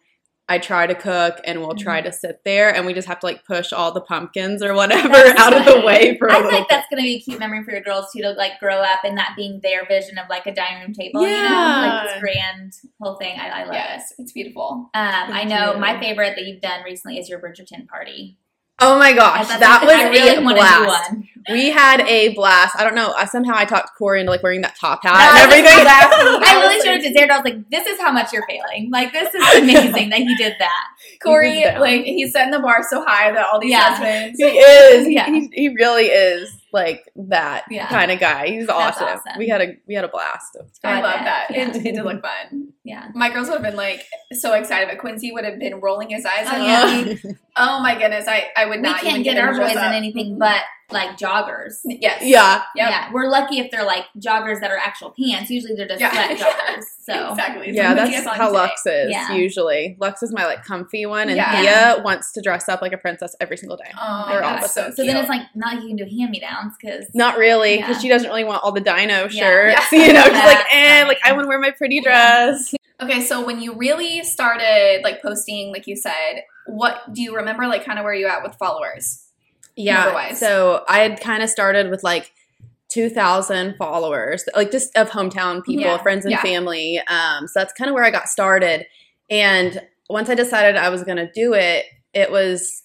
I 0.48 0.60
try 0.60 0.86
to 0.86 0.94
cook 0.94 1.40
and 1.44 1.60
we'll 1.60 1.76
try 1.76 2.02
to 2.02 2.12
sit 2.12 2.42
there 2.46 2.74
and 2.74 2.86
we 2.86 2.94
just 2.94 3.08
have 3.08 3.20
to 3.22 3.26
like 3.26 3.46
push 3.46 3.74
all 3.74 3.92
the 3.92 4.02
pumpkins 4.02 4.62
or 4.62 4.76
whatever 4.76 5.10
That's 5.10 5.40
out 5.40 5.58
of 5.58 5.66
the 5.66 5.82
way 5.84 6.18
for 6.20 6.28
a 6.28 6.34
I 6.34 6.36
feel 6.36 6.44
little 6.44 6.60
like 6.60 6.70
that's 6.70 6.88
gonna 6.90 7.02
be 7.02 7.16
a 7.16 7.20
cute 7.20 7.40
memory 7.40 7.64
for 7.64 7.72
your 7.72 7.82
girls 7.82 8.06
too 8.14 8.22
to 8.22 8.32
like 8.32 8.60
grow 8.60 8.78
up 8.78 9.00
and 9.04 9.18
that 9.18 9.34
being 9.36 9.60
their 9.64 9.86
vision 9.88 10.20
of 10.20 10.30
like 10.30 10.46
a 10.46 10.54
dining 10.54 10.84
room 10.84 10.94
table. 10.94 11.22
You 11.22 11.32
know, 11.32 11.50
like 11.50 12.08
this 12.10 12.20
grand 12.20 12.74
whole 13.02 13.16
thing. 13.16 13.40
I, 13.40 13.62
I 13.62 13.64
love 13.64 13.76
it. 13.76 14.04
It's 14.20 14.32
beautiful. 14.34 14.90
Um, 14.94 15.32
I 15.34 15.46
know 15.46 15.74
you. 15.74 15.80
my 15.80 16.00
favorite 16.00 16.36
that 16.36 16.46
you've 16.46 16.62
done 16.62 16.84
recently 16.84 17.18
is 17.18 17.28
your 17.28 17.40
Bridgerton 17.40 17.88
party. 17.88 18.38
Oh 18.80 19.00
my 19.00 19.14
gosh, 19.14 19.48
that 19.48 19.82
was 19.84 19.94
I 19.94 20.10
really 20.10 20.36
a 20.36 20.42
blast. 20.42 21.14
We 21.50 21.70
had 21.70 22.02
a 22.02 22.34
blast. 22.34 22.76
I 22.78 22.84
don't 22.84 22.96
know. 22.96 23.14
I, 23.16 23.26
somehow 23.26 23.54
I 23.56 23.64
talked 23.66 23.96
Corey 23.98 24.20
into 24.20 24.32
like 24.32 24.42
wearing 24.44 24.62
that 24.62 24.76
top 24.76 25.04
hat 25.04 25.14
That 25.14 25.44
and 25.44 25.52
everything. 25.54 26.44
I 26.50 26.60
really 26.60 26.82
showed 26.84 27.00
it 27.00 27.08
to 27.08 27.14
Jared. 27.14 27.30
I 27.30 27.38
was 27.38 27.46
like, 27.46 27.70
"This 27.70 27.88
is 27.88 28.02
how 28.02 28.12
much 28.12 28.34
you're 28.34 28.46
failing. 28.48 28.90
Like, 28.92 29.14
this 29.14 29.34
is 29.34 29.60
amazing 29.62 30.10
that 30.10 30.20
he 30.20 30.36
did 30.36 30.56
that." 30.60 30.84
Corey, 31.24 31.60
He 31.62 31.66
like 31.78 32.04
he's 32.04 32.34
setting 32.34 32.52
the 32.52 32.60
bar 32.60 32.84
so 32.90 33.04
high 33.06 33.32
that 33.32 33.46
all 33.52 33.60
these 33.62 33.72
Yeah. 33.72 33.96
husbands. 33.96 34.40
He 34.40 34.46
is. 34.46 35.08
Yeah. 35.08 35.28
He, 35.28 35.50
he 35.54 35.70
really 35.70 36.06
is 36.08 36.52
like 36.74 37.06
that 37.16 37.66
Yeah. 37.70 37.88
kind 37.88 38.12
of 38.12 38.20
guy. 38.20 38.48
He's 38.48 38.68
awesome. 38.68 39.08
awesome. 39.08 39.34
We 39.38 39.48
had 39.48 39.62
a 39.62 39.76
we 39.88 39.94
had 39.94 40.04
a 40.04 40.10
blast. 40.10 40.58
I 40.84 40.98
I 40.98 41.02
love 41.02 41.14
bet. 41.14 41.24
that. 41.26 41.48
Yeah. 41.52 41.70
It, 41.70 41.76
it 41.78 41.84
did 41.96 42.04
look 42.04 42.22
fun. 42.22 42.65
Yeah. 42.86 43.10
My 43.16 43.32
girls 43.32 43.48
would 43.48 43.56
have 43.56 43.64
been 43.64 43.76
like 43.76 44.06
so 44.32 44.54
excited, 44.54 44.88
but 44.88 45.00
Quincy 45.00 45.32
would 45.32 45.44
have 45.44 45.58
been 45.60 45.82
rolling 45.82 46.10
his 46.12 46.24
eyes 46.26 46.46
Oh, 46.48 46.64
yeah. 46.66 47.04
me. 47.04 47.36
Oh 47.58 47.82
my 47.82 47.98
goodness, 47.98 48.28
I, 48.28 48.50
I 48.56 48.66
would 48.68 48.78
We 48.78 48.84
not 48.84 49.02
can't 49.02 49.20
even 49.20 49.24
get 49.24 49.38
him 49.38 49.46
our 49.46 49.58
boys 49.60 49.72
in 49.72 49.78
anything 49.78 50.38
but 50.38 50.62
like 50.92 51.18
joggers. 51.18 51.80
Yes. 51.84 52.22
yeah. 52.22 52.62
Yep. 52.76 52.90
Yeah, 52.90 53.10
we're 53.12 53.28
lucky 53.28 53.60
if 53.60 53.72
they're 53.72 53.86
like 53.86 54.06
joggers 54.20 54.60
that 54.62 54.70
are 54.72 54.78
actual 54.78 55.14
pants. 55.20 55.50
Usually 55.50 55.74
they're 55.76 55.88
just 55.88 56.00
Yeah. 56.00 56.12
sweat 56.12 56.38
joggers. 56.40 56.84
So 57.04 57.30
Exactly. 57.32 57.72
Yeah, 57.72 57.94
that's 57.94 58.10
Quincy 58.10 58.28
has 58.30 58.38
how 58.38 58.48
today. 58.48 58.58
Lux 58.60 58.86
is 58.86 59.12
Yeah. 59.12 59.34
usually. 59.34 59.98
Lux 60.00 60.22
is 60.24 60.32
my 60.32 60.46
like 60.46 60.64
comfy 60.64 61.06
one, 61.06 61.28
and 61.30 61.38
Yeah. 61.38 61.62
Thea 61.96 62.04
wants 62.04 62.32
to 62.34 62.42
dress 62.42 62.70
up 62.70 62.82
like 62.82 62.94
a 62.94 62.98
princess 62.98 63.36
every 63.42 63.58
single 63.58 63.78
day. 63.78 63.92
Oh, 64.00 64.26
They're 64.30 64.42
that's 64.42 64.60
opposite. 64.78 64.96
so 64.96 65.04
So 65.04 65.06
then 65.06 65.18
it's 65.18 65.30
like 65.30 65.42
not 65.56 65.76
like 65.76 65.84
you 65.84 65.88
can 65.90 65.98
do 65.98 66.06
hand 66.06 66.32
me 66.32 66.40
downs 66.40 66.74
because 66.80 67.06
Not 67.14 67.38
really, 67.38 67.78
because 67.78 67.98
Yeah. 67.98 68.02
she 68.02 68.10
doesn't 68.10 68.30
really 68.30 68.44
want 68.44 68.64
all 68.64 68.72
the 68.72 68.82
dino 68.82 69.28
shirts. 69.28 69.92
Yeah. 69.92 70.06
You 70.06 70.14
know, 70.14 70.24
she's 70.24 70.34
like, 70.34 70.44
That's 70.44 70.68
eh, 70.72 71.04
like 71.08 71.18
I 71.26 71.32
want 71.32 71.46
to 71.46 71.48
wear 71.50 71.60
my 71.60 71.72
pretty 71.72 72.00
dress. 72.02 72.74
Okay, 73.02 73.22
so 73.22 73.44
when 73.46 73.60
you 73.60 73.74
really 73.74 74.24
started 74.24 75.02
like 75.04 75.22
posting, 75.22 75.72
like 75.72 75.86
you 75.88 75.96
said, 75.96 76.44
what 76.68 77.12
do 77.14 77.22
you 77.22 77.36
remember? 77.36 77.68
Like, 77.68 77.84
kind 77.86 78.00
of 78.00 78.04
where 78.06 78.14
you 78.14 78.28
at 78.28 78.42
with 78.44 78.56
followers? 78.56 79.25
Yeah. 79.76 79.96
Number-wise. 80.06 80.40
So 80.40 80.84
I 80.88 81.00
had 81.00 81.20
kind 81.22 81.44
of 81.44 81.50
started 81.50 81.90
with 81.90 82.04
like 82.04 82.32
2,000 82.90 83.76
followers, 83.78 84.46
like 84.56 84.72
just 84.72 84.96
of 84.96 85.10
hometown 85.10 85.64
people, 85.64 85.84
Yeah. 85.84 85.98
friends 86.02 86.26
and 86.26 86.32
Yeah. 86.32 86.42
family. 86.42 87.02
Um, 87.08 87.48
so 87.48 87.60
that's 87.60 87.74
kind 87.74 87.90
of 87.90 87.96
where 87.96 88.04
I 88.06 88.12
got 88.12 88.30
started. 88.30 88.86
And 89.30 89.82
once 90.10 90.30
I 90.30 90.36
decided 90.36 90.76
I 90.78 90.90
was 90.90 91.04
going 91.04 91.18
to 91.18 91.30
do 91.32 91.54
it, 91.54 91.86
it 92.14 92.32
was 92.32 92.82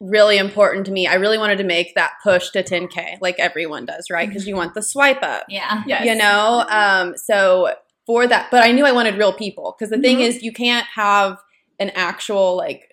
really 0.00 0.36
important 0.38 0.86
to 0.86 0.92
me. 0.92 1.06
I 1.06 1.14
really 1.14 1.38
wanted 1.38 1.58
to 1.58 1.64
make 1.64 1.94
that 1.94 2.12
push 2.22 2.50
to 2.50 2.62
10K, 2.62 3.18
like 3.20 3.38
everyone 3.38 3.84
does, 3.86 4.08
right? 4.10 4.28
Because 4.28 4.46
you 4.46 4.56
want 4.56 4.74
the 4.74 4.82
swipe 4.82 5.22
up, 5.22 5.44
yeah, 5.48 5.82
Yes. 5.86 6.04
you 6.06 6.14
know? 6.14 6.64
Um, 6.68 7.16
so 7.16 7.74
for 8.06 8.26
that, 8.26 8.48
but 8.50 8.62
I 8.64 8.72
knew 8.72 8.84
I 8.86 8.92
wanted 8.92 9.16
real 9.16 9.32
people 9.32 9.76
because 9.78 9.90
the 9.90 9.98
thing 9.98 10.18
Mhm. 10.18 10.26
is, 10.26 10.42
you 10.42 10.52
can't 10.52 10.86
have 10.94 11.36
an 11.78 11.90
actual 11.94 12.56
like 12.56 12.89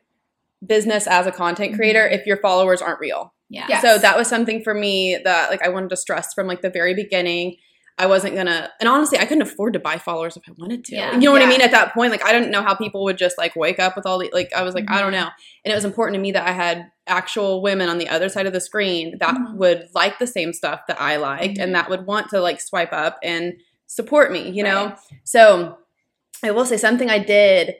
business 0.65 1.07
as 1.07 1.27
a 1.27 1.31
content 1.31 1.75
creator 1.75 2.07
if 2.07 2.25
your 2.25 2.37
followers 2.37 2.81
aren't 2.81 2.99
real. 2.99 3.33
yeah, 3.49 3.65
Yes. 3.69 3.81
So 3.81 3.97
that 3.97 4.17
was 4.17 4.27
something 4.27 4.63
for 4.63 4.73
me 4.73 5.17
that 5.23 5.49
like 5.49 5.61
I 5.63 5.69
wanted 5.69 5.89
to 5.91 5.97
stress 5.97 6.33
from 6.33 6.47
like 6.47 6.61
the 6.61 6.69
very 6.69 6.93
beginning. 6.93 7.57
I 7.99 8.05
wasn't 8.05 8.35
gonna, 8.35 8.69
and 8.79 8.87
honestly, 8.87 9.17
I 9.17 9.25
couldn't 9.25 9.41
afford 9.41 9.73
to 9.73 9.79
buy 9.79 9.97
followers 9.97 10.37
if 10.37 10.43
I 10.47 10.51
wanted 10.55 10.85
to. 10.85 10.95
Yeah. 10.95 11.13
You 11.13 11.19
know 11.21 11.31
what 11.31 11.41
I 11.41 11.47
mean? 11.47 11.61
At 11.61 11.71
that 11.71 11.95
point, 11.95 12.11
like 12.11 12.23
I 12.23 12.31
didn't 12.31 12.51
know 12.51 12.61
how 12.61 12.75
people 12.75 13.03
would 13.05 13.17
just 13.17 13.39
like 13.39 13.55
wake 13.55 13.79
up 13.79 13.95
with 13.95 14.05
all 14.05 14.19
the 14.19 14.29
like. 14.33 14.53
I 14.53 14.61
was 14.61 14.75
like, 14.75 14.85
I 14.89 14.99
don't 15.01 15.09
Mhm. 15.13 15.21
know, 15.21 15.29
and 15.65 15.71
it 15.71 15.75
was 15.75 15.85
important 15.85 16.13
to 16.15 16.21
me 16.21 16.31
that 16.33 16.47
I 16.47 16.51
had 16.51 16.91
actual 17.07 17.61
women 17.63 17.89
on 17.89 17.97
the 17.97 18.07
other 18.09 18.29
side 18.29 18.45
of 18.45 18.53
the 18.53 18.59
screen 18.61 19.17
that 19.19 19.33
Mhm. 19.33 19.55
would 19.55 19.87
like 19.95 20.19
the 20.19 20.27
same 20.27 20.53
stuff 20.53 20.81
that 20.87 21.01
I 21.01 21.15
liked, 21.15 21.57
Mhm. 21.57 21.63
and 21.63 21.75
that 21.75 21.89
would 21.89 22.05
want 22.05 22.29
to 22.29 22.39
like 22.39 22.61
swipe 22.61 22.93
up 22.93 23.17
and 23.23 23.53
support 23.87 24.31
me. 24.31 24.47
You 24.49 24.61
know, 24.63 24.85
Right. 24.87 24.97
so 25.23 25.77
I 26.43 26.51
will 26.51 26.65
say 26.65 26.77
something 26.77 27.09
I 27.09 27.17
did 27.17 27.73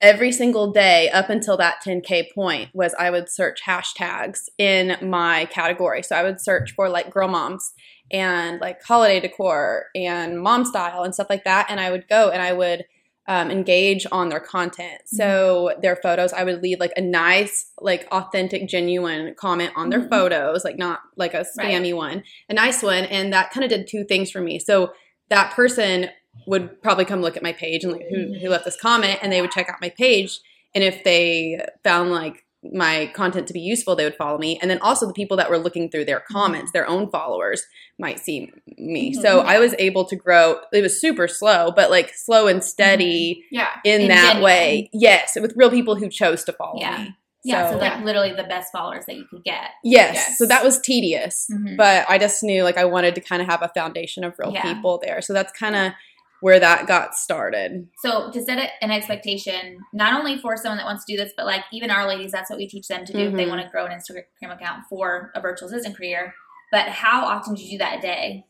every 0.00 0.30
single 0.32 0.72
day 0.72 1.08
up 1.10 1.30
until 1.30 1.56
that 1.56 1.76
10k 1.84 2.32
point 2.34 2.70
was 2.74 2.94
I 2.98 3.10
would 3.10 3.28
search 3.28 3.62
hashtags 3.64 4.48
in 4.58 4.96
my 5.02 5.46
category. 5.46 6.02
So 6.02 6.14
I 6.16 6.22
would 6.22 6.40
search 6.40 6.72
for 6.74 6.88
like 6.88 7.10
girl 7.10 7.28
moms 7.28 7.72
and 8.10 8.60
like 8.60 8.82
holiday 8.82 9.20
decor 9.20 9.86
and 9.94 10.40
mom 10.40 10.64
style 10.64 11.02
and 11.02 11.14
stuff 11.14 11.28
like 11.30 11.44
that. 11.44 11.66
And 11.70 11.80
I 11.80 11.90
would 11.90 12.08
go 12.08 12.30
and 12.30 12.42
I 12.42 12.52
would 12.52 12.84
um, 13.28 13.50
engage 13.50 14.06
on 14.12 14.28
their 14.28 14.38
content. 14.38 15.02
So 15.06 15.72
their 15.82 15.96
photos, 15.96 16.32
I 16.32 16.44
would 16.44 16.62
leave 16.62 16.78
like 16.78 16.92
a 16.96 17.00
nice, 17.00 17.72
like 17.80 18.06
authentic, 18.12 18.68
genuine 18.68 19.34
comment 19.36 19.72
on 19.74 19.90
their 19.90 20.02
Mhm. 20.02 20.10
photos, 20.10 20.64
like 20.64 20.78
not 20.78 21.00
like 21.16 21.34
a 21.34 21.44
spammy 21.44 21.92
one, 21.92 22.22
a 22.48 22.54
nice 22.54 22.84
one. 22.84 23.04
And 23.06 23.32
that 23.32 23.50
kind 23.50 23.64
of 23.64 23.70
did 23.70 23.88
two 23.88 24.04
things 24.04 24.30
for 24.30 24.40
me. 24.40 24.60
So 24.60 24.92
that 25.28 25.52
person 25.54 26.10
would 26.46 26.80
probably 26.82 27.04
come 27.04 27.20
look 27.22 27.36
at 27.36 27.42
my 27.42 27.52
page 27.52 27.84
and 27.84 27.92
like 27.92 28.06
who, 28.08 28.34
who 28.38 28.48
left 28.48 28.64
this 28.64 28.80
comment 28.80 29.18
and 29.22 29.32
they 29.32 29.40
would 29.40 29.50
check 29.50 29.68
out 29.68 29.76
my 29.80 29.90
page 29.90 30.40
and 30.74 30.82
if 30.84 31.02
they 31.04 31.60
found 31.84 32.10
like 32.10 32.44
my 32.72 33.06
content 33.14 33.46
to 33.46 33.52
be 33.52 33.60
useful 33.60 33.94
they 33.94 34.02
would 34.04 34.16
follow 34.16 34.38
me 34.38 34.58
and 34.60 34.68
then 34.70 34.78
also 34.80 35.06
the 35.06 35.12
people 35.12 35.36
that 35.36 35.48
were 35.48 35.58
looking 35.58 35.88
through 35.88 36.04
their 36.04 36.20
comments 36.20 36.72
their 36.72 36.88
own 36.88 37.08
followers 37.10 37.62
might 37.98 38.18
see 38.18 38.50
me 38.76 39.12
so 39.12 39.40
Mhm. 39.40 39.44
i 39.44 39.58
was 39.60 39.72
able 39.78 40.04
to 40.04 40.16
grow 40.16 40.56
it 40.72 40.82
was 40.82 41.00
super 41.00 41.28
slow 41.28 41.70
but 41.70 41.90
like 41.90 42.12
slow 42.14 42.48
and 42.48 42.64
steady 42.64 43.44
Yeah. 43.52 43.68
in 43.84 44.02
And 44.02 44.10
that 44.10 44.22
genuine. 44.34 44.42
way 44.42 44.90
yes 44.92 45.36
with 45.40 45.52
real 45.56 45.70
people 45.70 45.94
who 45.94 46.08
chose 46.08 46.42
to 46.44 46.52
follow 46.52 46.80
Yeah. 46.80 46.98
me 47.04 47.14
Yeah, 47.44 47.66
so, 47.70 47.74
So- 47.74 47.78
like 47.78 47.92
Yeah. 47.98 48.04
literally 48.04 48.32
the 48.32 48.42
best 48.44 48.72
followers 48.72 49.04
that 49.06 49.14
you 49.14 49.26
could 49.30 49.44
get. 49.44 49.70
yes. 49.84 50.14
Yes. 50.14 50.38
so 50.38 50.46
that 50.46 50.64
was 50.64 50.80
tedious 50.80 51.46
Mhm. 51.52 51.76
but 51.76 52.04
i 52.08 52.18
just 52.18 52.42
knew 52.42 52.64
like 52.64 52.78
i 52.78 52.84
wanted 52.84 53.14
to 53.14 53.20
kind 53.20 53.40
of 53.40 53.46
have 53.48 53.62
a 53.62 53.68
foundation 53.68 54.24
of 54.24 54.34
real 54.40 54.52
Yeah. 54.52 54.62
people 54.62 54.98
there 54.98 55.20
so 55.22 55.32
that's 55.32 55.52
kind 55.52 55.76
of 55.76 55.92
where 56.40 56.60
that 56.60 56.86
got 56.86 57.14
started 57.14 57.88
So 58.02 58.30
to 58.30 58.42
set 58.42 58.70
an 58.82 58.90
expectation, 58.90 59.78
not 59.92 60.18
only 60.18 60.38
for 60.38 60.56
someone 60.56 60.76
that 60.78 60.84
wants 60.86 61.04
to 61.06 61.12
do 61.12 61.22
this, 61.22 61.32
but 61.36 61.46
like 61.46 61.62
even 61.72 61.90
our 61.90 62.06
ladies, 62.06 62.32
that's 62.32 62.50
what 62.50 62.58
we 62.58 62.68
teach 62.68 62.88
them 62.88 63.04
to 63.04 63.12
do 63.12 63.18
if 63.20 63.34
they 63.34 63.44
Mhm. 63.44 63.48
want 63.48 63.62
to 63.62 63.68
grow 63.68 63.86
an 63.86 63.92
Instagram 63.92 64.54
account 64.54 64.84
for 64.88 65.32
a 65.34 65.40
virtual 65.40 65.68
assistant 65.68 65.96
career. 65.96 66.34
But 66.72 66.88
how 66.88 67.24
often 67.24 67.54
did 67.54 67.64
you 67.64 67.72
do 67.72 67.78
that 67.78 67.98
a 67.98 68.02
day? 68.02 68.44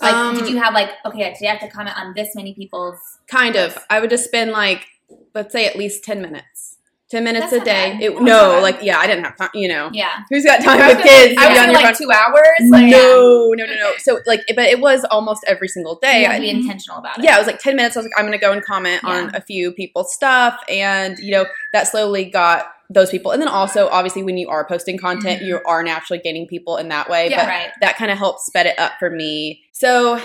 Like, 0.00 0.14
Um, 0.14 0.34
did 0.34 0.48
you 0.48 0.58
have 0.60 0.74
like, 0.74 0.90
okay, 1.06 1.32
today 1.34 1.48
I 1.48 1.52
have 1.52 1.60
to 1.60 1.68
comment 1.68 1.96
on 1.96 2.14
this 2.16 2.34
many 2.34 2.52
people's? 2.54 2.98
Kind 3.28 3.54
of. 3.56 3.78
I 3.88 4.00
would 4.00 4.10
just 4.10 4.24
spend 4.24 4.50
like, 4.50 4.86
let's 5.34 5.52
say 5.52 5.66
at 5.66 5.76
least 5.76 6.02
10 6.04 6.20
minutes. 6.20 6.78
10 7.10 7.22
minutes 7.22 7.50
That's 7.50 7.62
a 7.62 7.64
day. 7.64 7.98
It, 8.00 8.20
no, 8.22 8.58
like, 8.62 8.78
yeah, 8.82 8.98
I 8.98 9.06
didn't 9.06 9.24
have 9.24 9.36
time, 9.36 9.50
you 9.54 9.68
know. 9.68 9.90
Yeah, 9.92 10.20
Who's 10.30 10.42
got 10.44 10.62
time 10.62 10.80
I 10.80 10.94
with 10.94 11.02
kids? 11.02 11.34
I 11.38 11.48
was 11.50 11.58
on 11.58 11.72
like 11.74 11.84
phone? 11.84 11.94
two 12.06 12.10
hours. 12.10 12.70
Like, 12.70 12.86
no, 12.90 13.52
no, 13.56 13.66
no, 13.66 13.74
no. 13.74 13.92
So, 13.98 14.20
like, 14.26 14.40
but 14.56 14.64
it 14.64 14.80
was 14.80 15.04
almost 15.10 15.44
every 15.46 15.68
single 15.68 15.96
day. 15.96 16.20
you 16.20 16.26
have 16.26 16.32
I- 16.36 16.38
to 16.38 16.40
be 16.42 16.50
intentional 16.50 16.98
about 16.98 17.18
it. 17.18 17.24
yeah, 17.24 17.36
it 17.36 17.38
was 17.38 17.46
like 17.46 17.58
10 17.58 17.76
minutes. 17.76 17.96
I 17.96 18.00
was 18.00 18.06
like, 18.06 18.14
I'm 18.16 18.24
going 18.24 18.38
to 18.38 18.44
go 18.44 18.52
and 18.52 18.64
comment 18.64 19.02
Yeah. 19.04 19.10
on 19.10 19.34
a 19.34 19.40
few 19.42 19.72
people's 19.72 20.14
stuff. 20.14 20.58
And, 20.68 21.18
you 21.18 21.30
know, 21.32 21.44
that 21.74 21.86
slowly 21.88 22.24
got 22.24 22.68
those 22.90 23.10
people. 23.10 23.32
And 23.32 23.40
then 23.40 23.48
also, 23.48 23.88
obviously, 23.88 24.22
when 24.22 24.36
you 24.38 24.48
are 24.48 24.66
posting 24.66 24.96
content, 24.98 25.42
Mhm. 25.42 25.46
you 25.46 25.60
are 25.66 25.82
naturally 25.82 26.20
gaining 26.22 26.46
people 26.46 26.78
in 26.78 26.88
that 26.88 27.08
way. 27.10 27.28
Yeah. 27.30 27.42
but 27.44 27.48
right. 27.48 27.70
that 27.82 27.96
kind 27.96 28.10
of 28.10 28.18
helped 28.18 28.40
sped 28.40 28.66
it 28.66 28.78
up 28.78 28.92
for 28.98 29.10
me. 29.10 29.62
So 29.72 30.20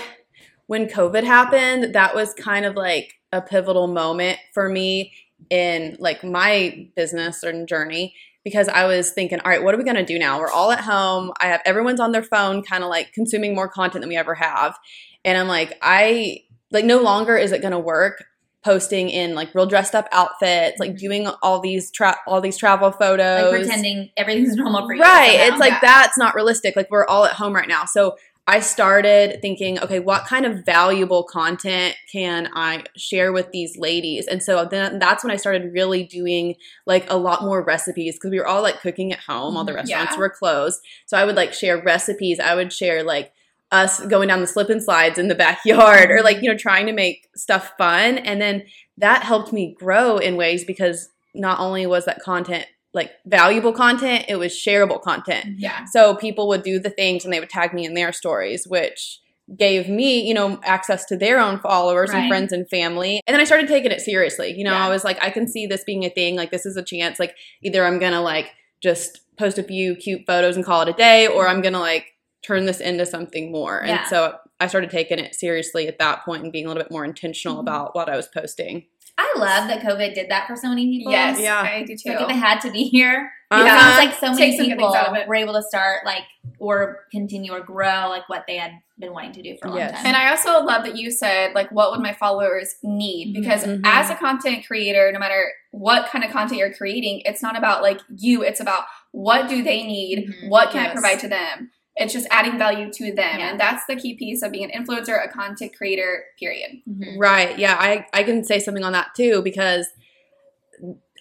when 0.66 0.86
COVID 0.86 1.24
happened, 1.24 1.94
that 1.94 2.14
was 2.14 2.32
kind 2.34 2.64
of 2.64 2.74
like 2.74 3.12
a 3.32 3.40
pivotal 3.42 3.86
moment 3.86 4.38
for 4.54 4.68
me 4.68 5.12
in 5.48 5.96
like 5.98 6.22
my 6.22 6.88
business 6.96 7.42
and 7.42 7.66
journey 7.66 8.14
because 8.44 8.68
I 8.68 8.86
was 8.86 9.10
thinking, 9.10 9.40
all 9.40 9.50
right, 9.50 9.62
what 9.62 9.74
are 9.74 9.78
we 9.78 9.84
going 9.84 9.96
to 9.96 10.04
do 10.04 10.18
now? 10.18 10.38
We're 10.38 10.50
all 10.50 10.72
at 10.72 10.80
home. 10.80 11.32
I 11.40 11.46
have 11.48 11.60
everyone's 11.64 12.00
on 12.00 12.12
their 12.12 12.22
phone 12.22 12.62
kind 12.62 12.82
of 12.82 12.90
like 12.90 13.12
consuming 13.12 13.54
more 13.54 13.68
content 13.68 14.02
than 14.02 14.08
we 14.08 14.16
ever 14.16 14.34
have. 14.34 14.78
And 15.24 15.36
I'm 15.36 15.48
like, 15.48 15.76
I 15.82 16.44
like 16.70 16.84
no 16.84 17.02
longer 17.02 17.36
is 17.36 17.52
it 17.52 17.60
going 17.60 17.72
to 17.72 17.78
work 17.78 18.24
posting 18.62 19.08
in 19.08 19.34
like 19.34 19.54
real 19.54 19.66
dressed 19.66 19.94
up 19.94 20.06
outfits, 20.12 20.78
like 20.78 20.90
mm-hmm. 20.90 20.98
doing 20.98 21.28
all 21.42 21.60
these 21.60 21.90
tra- 21.90 22.18
all 22.26 22.40
these 22.40 22.58
travel 22.58 22.90
photos 22.90 23.52
Like 23.52 23.62
pretending 23.62 24.10
everything's 24.16 24.54
normal 24.56 24.86
for 24.86 24.94
you. 24.94 25.00
Right. 25.00 25.32
somehow. 25.32 25.46
It's 25.46 25.58
like 25.58 25.72
Yeah. 25.72 25.78
that's 25.82 26.18
not 26.18 26.34
realistic. 26.34 26.76
Like 26.76 26.90
we're 26.90 27.06
all 27.06 27.24
at 27.24 27.32
home 27.32 27.54
right 27.54 27.68
now. 27.68 27.84
So 27.86 28.16
I 28.50 28.58
started 28.58 29.40
thinking, 29.40 29.78
okay, 29.78 30.00
what 30.00 30.24
kind 30.26 30.44
of 30.44 30.64
valuable 30.66 31.22
content 31.22 31.94
can 32.10 32.50
I 32.52 32.82
share 32.96 33.32
with 33.32 33.52
these 33.52 33.76
ladies? 33.78 34.26
And 34.26 34.42
so 34.42 34.64
then 34.64 34.98
that's 34.98 35.22
when 35.22 35.30
I 35.30 35.36
started 35.36 35.72
really 35.72 36.02
doing 36.02 36.56
like 36.84 37.08
a 37.08 37.16
lot 37.16 37.42
more 37.44 37.62
recipes 37.62 38.16
because 38.16 38.32
we 38.32 38.40
were 38.40 38.48
all 38.48 38.60
like 38.60 38.80
cooking 38.80 39.12
at 39.12 39.20
home. 39.20 39.56
All 39.56 39.62
the 39.62 39.70
Mhm. 39.70 39.76
restaurants 39.76 40.14
Yeah. 40.14 40.18
were 40.18 40.30
closed. 40.30 40.80
So 41.06 41.16
I 41.16 41.24
would 41.24 41.36
like 41.36 41.52
share 41.54 41.80
recipes. 41.80 42.40
I 42.40 42.56
would 42.56 42.72
share 42.72 43.04
like 43.04 43.30
us 43.70 44.00
going 44.06 44.26
down 44.26 44.40
the 44.40 44.48
slip 44.48 44.68
and 44.68 44.82
slides 44.82 45.16
in 45.16 45.28
the 45.28 45.36
backyard 45.36 46.10
or 46.10 46.20
like, 46.20 46.42
you 46.42 46.50
know, 46.50 46.58
trying 46.58 46.86
to 46.86 46.92
make 46.92 47.28
stuff 47.36 47.74
fun. 47.78 48.18
And 48.18 48.42
then 48.42 48.64
that 48.98 49.22
helped 49.22 49.52
me 49.52 49.76
grow 49.78 50.18
in 50.18 50.34
ways 50.36 50.64
because 50.64 51.08
not 51.36 51.60
only 51.60 51.86
was 51.86 52.04
that 52.06 52.20
content 52.20 52.66
like 52.92 53.12
valuable 53.26 53.72
content, 53.72 54.24
it 54.28 54.36
was 54.36 54.52
shareable 54.52 55.00
content. 55.00 55.58
Yeah. 55.58 55.84
So 55.84 56.14
people 56.16 56.48
would 56.48 56.62
do 56.62 56.78
the 56.78 56.90
things 56.90 57.24
and 57.24 57.32
they 57.32 57.40
would 57.40 57.50
tag 57.50 57.72
me 57.72 57.84
in 57.84 57.94
their 57.94 58.12
stories, 58.12 58.66
which 58.66 59.20
gave 59.56 59.88
me, 59.88 60.20
you 60.26 60.34
know, 60.34 60.60
access 60.64 61.04
to 61.06 61.16
their 61.16 61.38
own 61.40 61.58
followers 61.58 62.10
Right. 62.10 62.20
and 62.20 62.28
friends 62.28 62.52
and 62.52 62.68
family. 62.68 63.20
And 63.26 63.34
then 63.34 63.40
I 63.40 63.44
started 63.44 63.68
taking 63.68 63.90
it 63.90 64.00
seriously. 64.00 64.54
You 64.56 64.64
know, 64.64 64.72
Yeah. 64.72 64.86
I 64.86 64.88
was 64.88 65.04
like, 65.04 65.22
I 65.22 65.30
can 65.30 65.46
see 65.48 65.66
this 65.66 65.82
being 65.84 66.04
a 66.04 66.10
thing. 66.10 66.36
Like, 66.36 66.50
this 66.50 66.66
is 66.66 66.76
a 66.76 66.82
chance. 66.82 67.18
Like, 67.18 67.34
either 67.62 67.84
I'm 67.84 67.98
going 67.98 68.12
to 68.12 68.20
like 68.20 68.52
just 68.80 69.20
post 69.36 69.58
a 69.58 69.62
few 69.62 69.94
cute 69.96 70.22
photos 70.26 70.56
and 70.56 70.64
call 70.64 70.82
it 70.82 70.88
a 70.88 70.92
day, 70.92 71.26
or 71.26 71.48
I'm 71.48 71.62
going 71.62 71.72
to 71.72 71.80
like 71.80 72.06
turn 72.42 72.64
this 72.66 72.80
into 72.80 73.04
something 73.06 73.50
more. 73.52 73.82
Yeah. 73.84 73.98
And 74.00 74.08
so 74.08 74.34
I 74.60 74.66
started 74.66 74.90
taking 74.90 75.18
it 75.18 75.34
seriously 75.34 75.88
at 75.88 75.98
that 75.98 76.24
point 76.24 76.42
and 76.44 76.52
being 76.52 76.66
a 76.66 76.68
little 76.68 76.82
bit 76.82 76.92
more 76.92 77.04
intentional 77.04 77.56
Mhm. 77.56 77.60
about 77.62 77.94
what 77.94 78.08
I 78.08 78.16
was 78.16 78.28
posting. 78.28 78.86
I 79.18 79.34
love 79.36 79.68
that 79.68 79.80
COVID 79.82 80.14
did 80.14 80.30
that 80.30 80.46
for 80.46 80.56
so 80.56 80.68
many 80.68 80.86
people. 80.98 81.12
Yes. 81.12 81.38
Yeah. 81.40 81.60
I 81.60 81.84
do 81.84 81.96
too. 81.96 82.10
Like 82.10 82.20
if 82.22 82.30
it 82.30 82.36
had 82.36 82.60
to 82.62 82.70
be 82.70 82.84
here, 82.84 83.30
Uh-huh. 83.50 83.64
it 83.64 83.68
sounds 83.68 83.96
like 83.98 84.14
so 84.14 84.32
many 84.40 84.56
Take 84.56 84.68
people 84.68 84.92
things 84.92 84.96
out 84.96 85.08
of 85.08 85.16
it. 85.16 85.28
were 85.28 85.34
able 85.34 85.54
to 85.54 85.62
start 85.62 86.04
like 86.06 86.24
or 86.58 87.00
continue 87.12 87.52
or 87.52 87.60
grow 87.60 88.08
like 88.08 88.28
what 88.28 88.44
they 88.46 88.56
had 88.56 88.72
been 88.98 89.12
wanting 89.12 89.32
to 89.32 89.42
do 89.42 89.56
for 89.60 89.68
a 89.68 89.70
long 89.70 89.78
Yes. 89.78 89.92
time. 89.96 90.06
And 90.06 90.16
I 90.16 90.30
also 90.30 90.62
love 90.64 90.84
that 90.84 90.96
you 90.96 91.10
said, 91.10 91.54
like, 91.54 91.70
what 91.72 91.90
would 91.90 92.00
my 92.00 92.12
followers 92.12 92.74
need? 92.82 93.32
Because 93.34 93.64
Mhm. 93.64 93.80
as 93.84 94.10
a 94.10 94.14
content 94.14 94.66
creator, 94.66 95.10
no 95.12 95.18
matter 95.18 95.52
what 95.72 96.06
kind 96.10 96.22
of 96.24 96.30
content 96.30 96.58
you're 96.58 96.72
creating, 96.72 97.22
it's 97.24 97.42
not 97.42 97.56
about 97.56 97.82
like 97.82 98.00
you, 98.16 98.42
it's 98.42 98.60
about 98.60 98.84
what 99.12 99.48
do 99.48 99.62
they 99.62 99.82
need? 99.84 100.28
Mhm. 100.28 100.48
What 100.50 100.70
can 100.70 100.86
I 100.86 100.92
provide 100.92 101.18
to 101.20 101.28
them? 101.28 101.70
It's 102.00 102.12
just 102.14 102.26
adding 102.30 102.58
value 102.58 102.90
to 102.92 103.12
them. 103.12 103.38
Yeah. 103.38 103.50
And 103.50 103.60
that's 103.60 103.84
the 103.86 103.94
key 103.94 104.14
piece 104.14 104.42
of 104.42 104.50
being 104.50 104.70
an 104.72 104.84
influencer, 104.84 105.22
a 105.22 105.28
content 105.28 105.76
creator, 105.76 106.24
period. 106.38 106.80
Mhm. 106.88 107.16
Right. 107.18 107.58
Yeah, 107.58 107.76
I, 107.78 108.06
I 108.12 108.22
can 108.22 108.42
say 108.42 108.58
something 108.58 108.82
on 108.82 108.92
that 108.92 109.08
too 109.14 109.42
because 109.42 109.86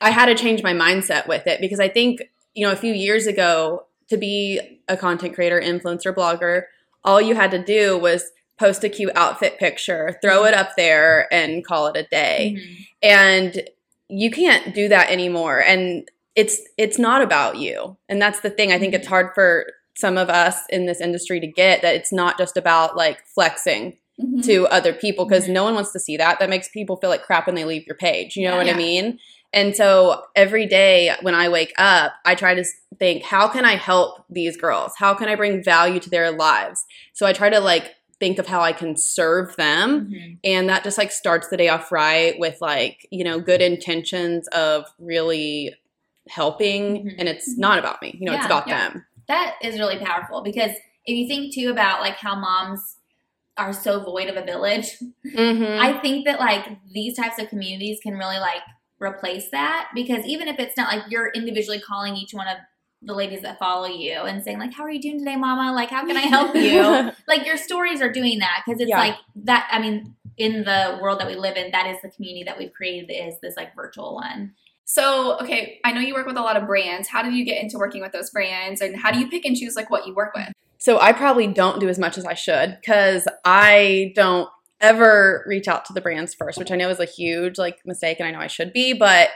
I 0.02 0.12
had 0.12 0.28
to 0.28 0.36
change 0.36 0.64
my 0.64 0.74
mindset 0.74 1.28
with 1.28 1.46
it 1.48 1.60
because 1.60 1.80
I 1.80 1.90
think, 1.90 2.22
you 2.54 2.66
know, 2.66 2.72
a 2.72 2.78
few 2.78 2.94
years 2.94 3.28
ago 3.28 3.86
to 4.10 4.18
be 4.18 4.80
a 4.88 4.96
content 4.96 5.36
creator, 5.36 5.60
influencer, 5.60 6.14
blogger, 6.16 6.64
all 7.04 7.22
you 7.22 7.36
had 7.36 7.52
to 7.52 7.64
do 7.64 7.98
was 7.98 8.32
post 8.58 8.84
a 8.84 8.90
cute 8.90 9.12
outfit 9.16 9.60
picture, 9.60 10.18
throw 10.22 10.46
it 10.46 10.54
up 10.54 10.72
there 10.78 11.28
and 11.34 11.66
call 11.66 11.88
it 11.88 11.98
a 11.98 12.04
day. 12.04 12.56
Mhm. 12.58 12.86
And 13.04 13.70
you 14.08 14.32
can't 14.32 14.74
do 14.74 14.88
that 14.88 15.10
anymore 15.12 15.60
and 15.62 16.10
it's 16.36 16.62
it's 16.78 16.98
not 16.98 17.22
about 17.22 17.58
you. 17.58 17.98
And 18.08 18.22
that's 18.22 18.40
the 18.40 18.50
thing 18.50 18.72
I 18.72 18.80
think 18.80 18.94
it's 18.94 19.08
hard 19.08 19.32
for 19.36 19.66
some 19.96 20.18
of 20.18 20.30
us 20.30 20.58
in 20.70 20.86
this 20.86 21.02
industry 21.02 21.40
to 21.40 21.48
get 21.48 21.82
that 21.82 21.96
it's 21.96 22.12
not 22.14 22.38
just 22.38 22.56
about 22.58 22.96
like 22.96 23.26
flexing 23.28 23.98
Mhm. 24.22 24.44
to 24.46 24.68
other 24.68 24.94
people 24.94 25.26
because 25.26 25.46
Mhm. 25.48 25.52
no 25.54 25.64
one 25.64 25.76
wants 25.76 25.92
to 25.94 26.00
see 26.00 26.18
that. 26.18 26.40
That 26.40 26.50
makes 26.50 26.68
people 26.70 26.98
feel 26.98 27.10
like 27.10 27.24
crap 27.24 27.46
when 27.48 27.56
they 27.56 27.64
leave 27.66 27.86
your 27.88 27.96
page. 27.96 28.36
You 28.36 28.46
know 28.48 28.52
Yeah. 28.60 28.64
what 28.66 28.74
I 28.74 28.78
mean? 28.78 29.20
And 29.54 29.76
so 29.76 30.24
every 30.36 30.66
day 30.68 31.16
when 31.22 31.34
I 31.34 31.50
wake 31.50 31.74
up, 31.78 32.14
I 32.26 32.36
try 32.36 32.54
to 32.54 32.64
think, 33.00 33.24
how 33.24 33.48
can 33.48 33.66
I 33.66 33.76
help 33.76 34.24
these 34.30 34.58
girls? 34.58 34.94
How 34.98 35.14
can 35.14 35.28
I 35.30 35.36
bring 35.36 35.64
value 35.64 36.00
to 36.02 36.10
their 36.10 36.32
lives? 36.32 36.86
So 37.14 37.26
I 37.26 37.34
try 37.34 37.50
to 37.50 37.60
like 37.60 37.96
think 38.20 38.38
of 38.38 38.48
how 38.48 38.60
I 38.62 38.74
can 38.74 38.98
serve 38.98 39.56
them. 39.56 40.12
Mhm. 40.12 40.38
And 40.44 40.70
that 40.70 40.84
just 40.84 40.98
like 40.98 41.12
starts 41.12 41.48
the 41.48 41.56
day 41.58 41.70
off 41.70 41.90
right 41.92 42.38
with 42.38 42.58
like, 42.60 43.08
you 43.12 43.24
know, 43.24 43.40
good 43.40 43.62
intentions 43.62 44.48
of 44.50 44.86
really 45.00 45.74
helping. 46.28 47.06
Mhm. 47.06 47.16
And 47.18 47.30
it's 47.30 47.58
not 47.58 47.80
about 47.80 48.02
me, 48.02 48.16
you 48.20 48.26
know, 48.26 48.34
it's 48.36 48.46
about 48.46 48.68
yeah. 48.68 48.90
them. 48.90 49.06
That 49.30 49.56
is 49.62 49.80
really 49.80 49.98
powerful 49.98 50.42
because 50.44 50.72
if 51.06 51.16
you 51.18 51.28
think 51.28 51.54
too 51.56 51.70
about 51.70 52.02
like 52.02 52.16
how 52.18 52.36
moms 52.36 52.98
are 53.58 53.72
so 53.74 54.00
void 54.04 54.28
of 54.30 54.36
a 54.36 54.44
village, 54.46 54.88
Mm-hmm. 55.26 55.80
I 55.82 56.00
think 56.00 56.26
that 56.26 56.40
like 56.40 56.66
these 56.92 57.16
types 57.16 57.40
of 57.40 57.48
communities 57.50 58.00
can 58.04 58.16
really 58.16 58.40
like 58.40 58.62
replace 59.00 59.50
that 59.52 59.90
because 59.96 60.26
even 60.26 60.48
if 60.48 60.60
it's 60.60 60.76
not 60.76 60.94
like 60.94 61.04
you're 61.10 61.30
individually 61.30 61.80
calling 61.80 62.16
each 62.16 62.34
one 62.34 62.48
of 62.48 62.58
the 63.02 63.14
ladies 63.14 63.42
that 63.44 63.58
follow 63.60 63.88
you 63.88 64.14
and 64.14 64.44
saying 64.44 64.60
like, 64.60 64.74
"How 64.74 64.84
are 64.84 64.90
you 64.92 65.02
doing 65.02 65.20
today, 65.20 65.38
Mama? 65.38 65.74
Like, 65.74 65.90
how 65.90 66.06
can 66.06 66.18
I 66.18 66.22
help 66.22 66.54
you?" 66.56 67.12
like 67.28 67.46
your 67.46 67.56
stories 67.58 68.02
are 68.02 68.12
doing 68.12 68.40
that 68.40 68.64
because 68.66 68.82
it's 68.82 68.90
Yeah. 68.90 68.98
like 69.00 69.16
that. 69.46 69.70
I 69.72 69.80
mean, 69.80 70.16
in 70.38 70.64
the 70.66 71.00
world 71.02 71.20
that 71.22 71.28
we 71.28 71.36
live 71.36 71.56
in, 71.56 71.72
that 71.72 71.88
is 71.88 71.98
the 72.02 72.10
community 72.10 72.44
that 72.44 72.58
we've 72.58 72.74
created 72.74 73.14
is 73.14 73.36
this 73.42 73.56
like 73.56 73.74
virtual 73.76 74.16
one. 74.16 74.54
So, 74.92 75.38
okay, 75.40 75.80
I 75.84 75.92
know 75.92 76.02
you 76.02 76.16
work 76.16 76.26
with 76.26 76.36
a 76.36 76.42
lot 76.42 76.58
of 76.58 76.66
brands. 76.66 77.08
How 77.08 77.22
did 77.22 77.36
you 77.36 77.46
get 77.46 77.62
into 77.62 77.78
working 77.78 78.02
with 78.02 78.12
those 78.12 78.32
brands 78.32 78.82
and 78.82 78.96
how 78.96 79.12
do 79.12 79.20
you 79.20 79.30
pick 79.30 79.46
and 79.46 79.56
choose 79.56 79.76
like 79.76 79.92
what 79.92 80.08
you 80.08 80.16
work 80.16 80.34
with? 80.34 80.52
So 80.80 81.00
I 81.00 81.14
probably 81.14 81.46
don't 81.46 81.80
do 81.80 81.88
as 81.90 82.00
much 82.00 82.18
as 82.18 82.26
I 82.26 82.34
should 82.34 82.76
because 82.82 83.28
I 83.46 84.14
don't 84.16 84.50
ever 84.82 85.46
reach 85.48 85.68
out 85.68 85.86
to 85.86 85.94
the 85.94 86.02
brands 86.02 86.34
first, 86.34 86.58
which 86.58 86.72
I 86.72 86.76
know 86.76 86.90
is 86.90 87.00
a 87.00 87.06
huge 87.06 87.60
like 87.60 87.78
mistake 87.86 88.20
and 88.20 88.28
I 88.28 88.32
know 88.32 88.40
I 88.40 88.48
should 88.48 88.74
be, 88.74 88.94
but 88.94 89.30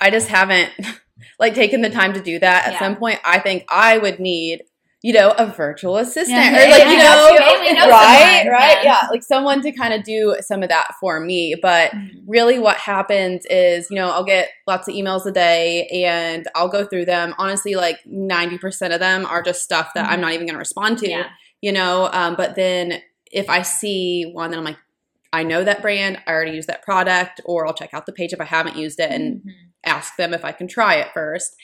I 0.00 0.10
just 0.10 0.26
haven't 0.26 0.72
like 1.38 1.54
taken 1.54 1.82
the 1.82 1.90
time 1.90 2.12
to 2.14 2.20
do 2.20 2.40
that. 2.40 2.66
At 2.66 2.72
Yeah. 2.72 2.78
some 2.80 2.96
point 2.96 3.20
I 3.24 3.38
think 3.38 3.64
I 3.70 3.98
would 3.98 4.18
need, 4.18 4.64
you 5.06 5.12
know, 5.12 5.30
a 5.38 5.46
virtual 5.46 5.98
assistant 5.98 6.36
Yeah, 6.36 6.66
or 6.66 6.68
like, 6.70 6.78
yeah, 6.84 6.90
you 6.90 6.98
know, 6.98 7.88
right, 7.90 8.42
someone, 8.42 8.52
right, 8.52 8.82
yeah. 8.82 9.02
yeah, 9.02 9.08
like 9.08 9.22
someone 9.22 9.62
to 9.62 9.70
kind 9.70 9.94
of 9.94 10.02
do 10.02 10.34
some 10.40 10.64
of 10.64 10.68
that 10.68 10.88
for 11.00 11.20
me, 11.20 11.54
but 11.62 11.92
Mm-hmm. 11.92 12.18
really 12.26 12.58
what 12.58 12.76
happens 12.76 13.46
is 13.46 13.86
you 13.90 13.94
know 13.96 14.10
i'll 14.10 14.24
get 14.24 14.48
lots 14.66 14.88
of 14.88 14.94
emails 14.94 15.24
a 15.26 15.30
day 15.30 15.86
and 16.04 16.46
i'll 16.56 16.68
go 16.68 16.84
through 16.84 17.04
them. 17.04 17.34
Honestly 17.38 17.76
like 17.76 17.98
90% 18.04 18.92
of 18.92 18.98
them 18.98 19.24
are 19.26 19.42
just 19.42 19.62
stuff 19.62 19.92
that 19.94 20.08
i'm 20.10 20.18
Mhm. 20.18 20.22
not 20.22 20.32
even 20.32 20.46
going 20.46 20.54
to 20.54 20.58
respond 20.58 20.98
to 20.98 21.08
you 21.62 21.72
know? 21.72 22.10
Um, 22.12 22.34
but 22.34 22.56
then 22.56 23.00
if 23.30 23.48
i 23.48 23.62
see 23.62 24.28
one 24.32 24.50
that 24.50 24.58
i'm 24.58 24.64
like 24.64 24.78
i 25.32 25.42
know 25.44 25.62
that 25.62 25.82
brand. 25.82 26.18
I 26.26 26.32
already 26.32 26.52
use 26.52 26.66
that 26.66 26.82
product 26.82 27.40
or 27.44 27.66
i'll 27.66 27.74
check 27.74 27.90
out 27.94 28.06
the 28.06 28.12
page 28.12 28.32
if 28.32 28.40
i 28.40 28.44
haven't 28.44 28.76
used 28.76 28.98
it 28.98 29.10
and 29.10 29.42
Mhm. 29.42 29.50
ask 29.84 30.16
them 30.16 30.34
if 30.34 30.44
i 30.44 30.50
can 30.52 30.66
try 30.66 30.94
it 30.96 31.08
first 31.14 31.54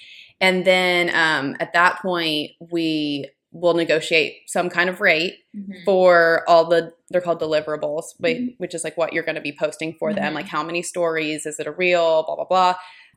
and 0.42 0.64
then 0.66 1.08
um, 1.14 1.56
at 1.60 1.72
that 1.72 2.00
point 2.02 2.50
we 2.70 3.30
will 3.52 3.74
negotiate 3.74 4.34
some 4.46 4.68
kind 4.70 4.88
of 4.90 5.00
rate 5.00 5.34
Mhm. 5.56 5.84
for 5.84 6.42
all 6.48 6.64
the 6.68 6.92
they're 7.10 7.20
called 7.20 7.40
deliverables 7.40 8.04
Mhm. 8.22 8.54
which 8.58 8.74
is 8.74 8.84
like 8.84 8.96
what 8.96 9.12
you're 9.12 9.22
going 9.22 9.34
to 9.36 9.40
be 9.42 9.56
posting 9.58 9.94
for 9.98 10.12
them 10.14 10.32
Mhm. 10.32 10.36
like 10.36 10.46
how 10.48 10.62
many 10.62 10.82
stories 10.82 11.46
is 11.46 11.58
it 11.60 11.66
a 11.66 11.72
reel 11.72 12.22
blah 12.24 12.36
blah 12.36 12.44
blah 12.46 12.74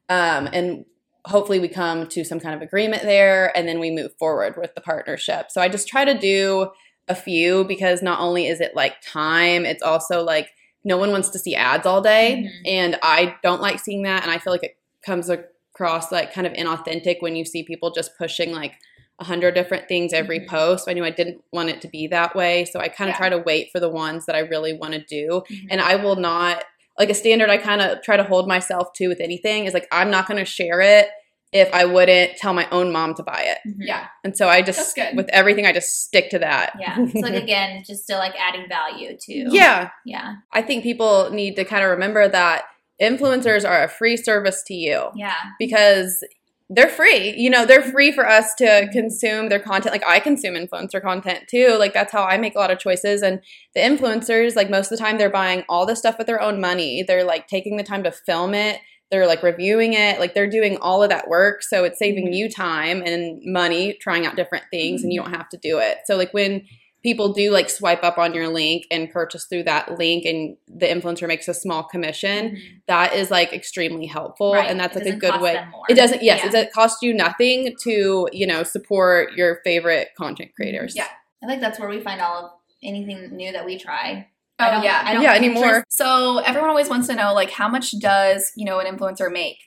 um, 0.10 0.48
and 0.54 0.86
hopefully 1.26 1.60
we 1.60 1.68
come 1.68 2.06
to 2.08 2.24
some 2.24 2.40
kind 2.40 2.54
of 2.54 2.62
agreement 2.62 3.02
there 3.04 3.56
and 3.58 3.68
then 3.68 3.80
we 3.80 3.90
move 3.92 4.12
forward 4.20 4.56
with 4.58 4.76
the 4.76 4.82
partnership 4.82 5.50
so 5.50 5.60
i 5.62 5.68
just 5.70 5.88
try 5.88 6.04
to 6.06 6.14
do 6.18 6.70
a 7.08 7.16
few 7.16 7.64
because 7.64 8.02
not 8.02 8.20
only 8.20 8.46
is 8.48 8.60
it 8.62 8.76
like 8.76 8.96
time 9.02 9.66
it's 9.66 9.82
also 9.82 10.22
like 10.24 10.50
no 10.84 10.98
one 10.98 11.12
wants 11.12 11.30
to 11.30 11.40
see 11.40 11.56
ads 11.56 11.86
all 11.86 12.02
day 12.02 12.44
Mhm. 12.46 12.68
and 12.70 13.00
i 13.02 13.34
don't 13.42 13.62
like 13.62 13.80
seeing 13.80 14.04
that 14.04 14.22
and 14.24 14.32
i 14.32 14.38
feel 14.38 14.52
like 14.52 14.64
it 14.64 14.78
comes 15.04 15.30
across 15.76 16.12
like 16.12 16.34
kind 16.34 16.48
of 16.48 16.54
inauthentic 16.54 17.18
when 17.22 17.36
you 17.36 17.44
see 17.46 17.64
people 17.64 17.92
just 17.92 18.18
pushing 18.18 18.52
like 18.54 18.76
a 19.20 19.24
hundred 19.26 19.54
different 19.56 19.88
things 19.88 20.14
every 20.14 20.40
Mhm. 20.42 20.48
post. 20.48 20.90
I 20.90 20.94
knew 20.94 21.04
I 21.06 21.10
didn't 21.10 21.42
want 21.52 21.70
it 21.70 21.82
to 21.82 21.88
be 21.88 22.08
that 22.08 22.36
way, 22.36 22.66
so 22.66 22.80
I 22.80 22.88
kind 22.88 23.10
of 23.10 23.14
Yeah. 23.16 23.18
try 23.18 23.30
to 23.30 23.38
wait 23.40 23.72
for 23.72 23.80
the 23.80 23.90
ones 23.90 24.26
that 24.26 24.36
I 24.36 24.40
really 24.40 24.74
want 24.74 24.94
to 24.94 25.00
do, 25.00 25.44
Mhm. 25.50 25.68
and 25.72 25.82
I 25.82 25.96
will 25.98 26.16
not 26.16 26.64
like 26.98 27.10
a 27.10 27.14
standard. 27.14 27.50
I 27.50 27.58
kind 27.58 27.82
of 27.82 28.02
try 28.02 28.16
to 28.18 28.24
hold 28.24 28.48
myself 28.48 28.94
to 28.94 29.08
with 29.10 29.20
anything 29.20 29.66
is 29.66 29.74
like 29.74 29.88
I'm 29.92 30.10
not 30.10 30.28
going 30.28 30.38
to 30.38 30.46
share 30.46 30.80
it 30.82 31.10
if 31.52 31.74
I 31.74 31.86
wouldn't 31.86 32.38
tell 32.38 32.54
my 32.54 32.68
own 32.72 32.92
mom 32.92 33.14
to 33.16 33.24
buy 33.24 33.42
it, 33.44 33.60
Mhm. 33.70 33.76
Yeah. 33.80 34.08
and 34.24 34.36
so 34.36 34.48
I 34.50 34.62
just 34.62 34.96
good. 34.96 35.16
with 35.16 35.30
everything 35.30 35.66
I 35.66 35.72
just 35.74 36.02
stick 36.04 36.30
to 36.32 36.40
that. 36.40 36.74
Yeah. 36.80 36.96
So 37.14 37.20
like 37.20 37.34
again, 37.42 37.84
just 37.86 38.04
still 38.04 38.18
like 38.20 38.34
adding 38.40 38.68
value 38.70 39.16
to 39.18 39.34
yeah, 39.52 39.90
Yeah. 40.06 40.36
I 40.54 40.62
think 40.62 40.84
people 40.84 41.30
need 41.32 41.56
to 41.58 41.64
kind 41.66 41.84
of 41.84 41.90
remember 41.92 42.28
that 42.30 42.64
influencers 43.02 43.68
are 43.68 43.84
a 43.84 43.90
free 43.90 44.18
service 44.18 44.64
to 44.68 44.74
you. 44.74 45.10
Yeah. 45.16 45.36
because 45.60 46.24
they're 46.70 46.90
free. 46.90 47.36
You 47.38 47.50
know, 47.50 47.66
they're 47.66 47.84
free 47.84 48.12
for 48.12 48.28
us 48.28 48.56
to 48.56 48.90
consume 48.92 49.50
their 49.50 49.60
content. 49.60 49.94
Like 49.94 50.06
I 50.08 50.20
consume 50.20 50.56
influencer 50.56 51.00
content 51.02 51.46
too. 51.48 51.76
Like 51.78 51.94
that's 51.94 52.12
how 52.12 52.24
I 52.24 52.38
make 52.38 52.56
a 52.56 52.60
lot 52.60 52.72
of 52.72 52.80
choices. 52.80 53.22
And 53.22 53.40
the 53.76 53.82
influencers, 53.82 54.56
like 54.56 54.70
most 54.72 54.92
of 54.92 54.98
the 54.98 55.04
time, 55.04 55.18
they're 55.18 55.30
buying 55.30 55.64
all 55.70 55.86
the 55.86 55.96
stuff 55.96 56.18
with 56.18 56.26
their 56.26 56.42
own 56.42 56.60
money. 56.60 57.04
They're 57.04 57.24
like 57.24 57.48
taking 57.48 57.78
the 57.78 57.84
time 57.84 58.04
to 58.04 58.12
film 58.12 58.56
it. 58.56 58.80
They're 59.12 59.28
like 59.28 59.44
reviewing 59.44 59.94
it. 59.94 60.20
Like 60.20 60.34
they're 60.34 60.50
doing 60.50 60.78
all 60.78 61.04
of 61.04 61.10
that 61.10 61.28
work. 61.28 61.62
So 61.62 61.84
it's 61.84 62.00
saving 62.00 62.26
mm-hmm. 62.26 62.34
you 62.34 62.50
time 62.50 63.04
and 63.06 63.40
money 63.46 63.96
trying 64.02 64.26
out 64.26 64.36
different 64.36 64.66
things 64.72 65.04
and 65.04 65.14
you 65.14 65.22
mm-hmm. 65.22 65.32
don't 65.32 65.40
have 65.40 65.50
to 65.50 65.58
do 65.58 65.78
it. 65.78 66.00
So 66.06 66.18
like 66.18 66.34
when 66.34 66.66
people 67.06 67.32
do 67.34 67.52
like 67.52 67.70
swipe 67.70 68.04
up 68.04 68.18
on 68.18 68.34
your 68.34 68.48
link 68.48 68.84
and 68.90 69.12
purchase 69.12 69.46
through 69.46 69.62
that 69.64 70.00
link 70.00 70.26
and 70.26 70.58
the 70.68 70.88
influencer 70.88 71.28
makes 71.28 71.48
a 71.48 71.54
small 71.54 71.84
commission, 71.84 72.50
Mhm. 72.50 72.60
that 72.88 73.14
is 73.14 73.30
like 73.30 73.54
extremely 73.54 74.08
helpful 74.08 74.54
Right. 74.56 74.68
and 74.70 74.80
that's 74.80 74.98
It 74.98 75.06
like 75.06 75.14
a 75.14 75.18
good 75.18 75.30
cost 75.32 75.44
way 75.44 75.54
them 75.54 75.70
more. 75.70 75.84
it 75.88 75.94
doesn't 75.94 76.24
yes 76.24 76.42
Yeah. 76.52 76.62
it 76.62 76.74
costs 76.74 77.04
you 77.04 77.14
nothing 77.14 77.76
to 77.84 78.28
you 78.34 78.48
know 78.48 78.64
support 78.64 79.34
your 79.34 79.62
favorite 79.64 80.10
content 80.18 80.52
creators 80.56 80.96
Yeah. 80.96 81.08
I 81.44 81.48
think 81.48 81.62
that's 81.62 81.80
where 81.80 81.90
we 81.90 82.00
find 82.00 82.20
all 82.22 82.38
of 82.46 82.52
anything 82.84 83.36
new 83.36 83.52
that 83.52 83.66
we 83.66 83.78
try. 83.78 84.28
Oh, 84.60 84.64
I 84.66 84.72
don't, 84.72 84.84
yeah. 84.84 85.02
I 85.06 85.14
don't 85.14 85.22
Yeah, 85.22 85.34
anymore. 85.36 85.64
there's- 85.64 85.84
So 85.90 86.40
everyone 86.40 86.70
always 86.72 86.90
wants 86.90 87.08
to 87.10 87.14
know 87.14 87.34
like 87.36 87.52
how 87.52 87.68
much 87.68 87.92
does, 88.00 88.52
you 88.56 88.66
know, 88.66 88.80
an 88.80 88.88
influencer 88.88 89.32
make? 89.32 89.58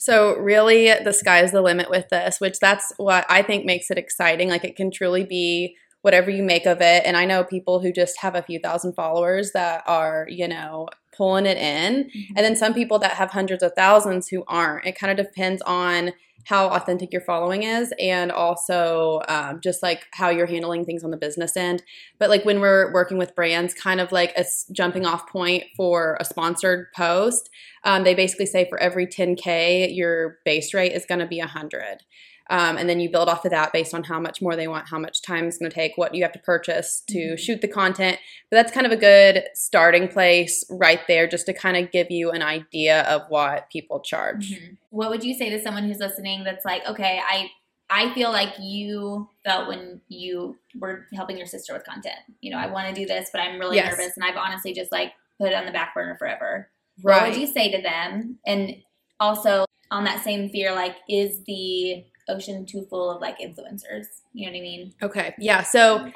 so 0.00 0.36
really 0.36 0.94
the 1.02 1.12
sky 1.12 1.42
is 1.42 1.50
the 1.50 1.60
limit 1.60 1.90
with 1.90 2.08
this 2.08 2.38
which 2.40 2.60
that's 2.60 2.92
what 2.98 3.26
i 3.28 3.42
think 3.42 3.64
makes 3.64 3.90
it 3.90 3.98
exciting 3.98 4.48
like 4.48 4.62
it 4.64 4.76
can 4.76 4.92
truly 4.92 5.24
be 5.24 5.74
whatever 6.08 6.30
you 6.30 6.42
make 6.42 6.64
of 6.64 6.80
it. 6.80 7.02
And 7.04 7.18
i 7.18 7.26
know 7.26 7.44
people 7.44 7.80
who 7.80 7.92
just 7.92 8.16
have 8.20 8.34
a 8.34 8.40
few 8.40 8.58
thousand 8.58 8.94
followers 8.94 9.52
that 9.52 9.82
are 9.86 10.26
you 10.30 10.48
know 10.48 10.88
pulling 11.14 11.44
it 11.44 11.58
in. 11.58 12.04
Mm-hmm. 12.04 12.34
and 12.36 12.44
then 12.46 12.56
some 12.56 12.72
people 12.72 12.98
that 13.00 13.12
have 13.12 13.30
hundreds 13.30 13.62
of 13.62 13.72
thousands 13.76 14.28
who 14.28 14.42
aren't. 14.48 14.86
It 14.86 14.98
kind 14.98 15.12
of 15.12 15.26
depends 15.26 15.60
on 15.62 16.12
how 16.44 16.68
authentic 16.68 17.12
your 17.12 17.20
following 17.20 17.64
is 17.64 17.92
and 18.00 18.32
also 18.32 19.20
um, 19.28 19.60
just 19.62 19.82
like 19.82 20.06
how 20.12 20.30
you're 20.30 20.46
handling 20.46 20.86
things 20.86 21.04
on 21.04 21.10
the 21.10 21.16
business 21.18 21.58
end. 21.58 21.82
But 22.18 22.30
like 22.30 22.46
when 22.46 22.60
we're 22.60 22.90
working 22.94 23.18
with 23.18 23.34
brands 23.34 23.74
kind 23.74 24.00
of 24.00 24.12
like 24.12 24.32
a 24.34 24.46
jumping 24.72 25.04
off 25.04 25.28
point 25.28 25.64
for 25.76 26.16
a 26.20 26.24
sponsored 26.24 26.86
post 26.96 27.50
um, 27.84 28.04
they 28.04 28.14
basically 28.14 28.46
say 28.46 28.68
for 28.68 28.78
every 28.78 29.06
10k 29.06 29.94
your 29.94 30.38
base 30.44 30.74
rate 30.74 30.92
is 30.92 31.06
going 31.06 31.20
to 31.20 31.26
be 31.26 31.38
100 31.38 32.02
um, 32.50 32.76
and 32.78 32.88
then 32.88 32.98
you 33.00 33.10
build 33.10 33.28
off 33.28 33.44
of 33.44 33.50
that 33.50 33.72
based 33.72 33.92
on 33.94 34.04
how 34.04 34.18
much 34.18 34.40
more 34.40 34.56
they 34.56 34.68
want 34.68 34.88
how 34.88 34.98
much 34.98 35.22
time 35.22 35.46
it's 35.46 35.58
going 35.58 35.70
to 35.70 35.74
take 35.74 35.92
what 35.96 36.14
you 36.14 36.22
have 36.22 36.32
to 36.32 36.38
purchase 36.40 37.02
to 37.08 37.18
Mhm. 37.34 37.38
shoot 37.38 37.60
the 37.60 37.68
content 37.68 38.18
but 38.50 38.56
that's 38.56 38.72
kind 38.72 38.86
of 38.86 38.92
a 38.92 38.96
good 38.96 39.44
starting 39.54 40.08
place 40.08 40.64
right 40.70 41.00
there 41.08 41.26
just 41.26 41.46
to 41.46 41.52
kind 41.52 41.76
of 41.76 41.90
give 41.90 42.10
you 42.10 42.30
an 42.30 42.42
idea 42.42 43.02
of 43.02 43.22
what 43.28 43.68
people 43.70 44.00
charge 44.00 44.50
Mhm. 44.52 44.76
What 44.90 45.10
would 45.10 45.22
you 45.24 45.34
say 45.34 45.50
to 45.50 45.60
someone 45.62 45.84
who's 45.84 45.98
listening 45.98 46.44
that's 46.44 46.64
like, 46.64 46.86
okay, 46.88 47.20
I 47.28 47.50
I 47.90 48.12
feel 48.12 48.30
like 48.30 48.52
you 48.60 49.30
felt 49.44 49.66
when 49.66 50.02
you 50.08 50.58
were 50.78 51.06
helping 51.14 51.38
your 51.38 51.46
sister 51.46 51.72
with 51.72 51.84
content. 51.84 52.18
You 52.42 52.50
know, 52.50 52.58
I 52.58 52.66
want 52.66 52.86
to 52.88 52.94
do 52.94 53.06
this, 53.06 53.30
but 53.32 53.40
I'm 53.40 53.58
really 53.58 53.76
Yes. 53.76 53.90
nervous 53.96 54.14
and 54.16 54.24
I've 54.26 54.36
honestly 54.36 54.74
just 54.74 54.92
like 54.92 55.12
put 55.40 55.48
it 55.48 55.54
on 55.54 55.64
the 55.64 55.72
back 55.72 55.94
burner 55.94 56.14
forever. 56.18 56.70
What 57.00 57.22
would 57.22 57.36
you 57.36 57.46
say 57.46 57.70
to 57.72 57.80
them? 57.80 58.38
And 58.44 58.76
also 59.20 59.64
on 59.90 60.04
that 60.04 60.22
same 60.22 60.50
fear, 60.50 60.72
like, 60.74 60.96
is 61.08 61.42
the 61.44 62.04
ocean 62.28 62.66
too 62.66 62.86
full 62.90 63.10
of 63.10 63.20
like 63.20 63.38
influencers? 63.38 64.06
You 64.32 64.46
know 64.46 64.52
what 64.52 64.58
I 64.58 64.62
mean? 64.62 64.94
Okay. 65.02 65.34
Yeah. 65.38 65.62
So 65.62 66.10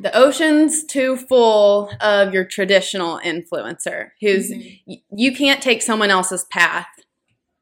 the 0.00 0.16
ocean's 0.16 0.84
too 0.84 1.16
full 1.16 1.90
of 2.00 2.32
your 2.32 2.44
traditional 2.44 3.18
influencer 3.24 4.10
who's 4.20 4.50
Mhm. 4.50 4.80
y- 4.86 5.02
you 5.16 5.34
can't 5.34 5.60
take 5.62 5.82
someone 5.82 6.10
else's 6.10 6.44
path 6.44 6.86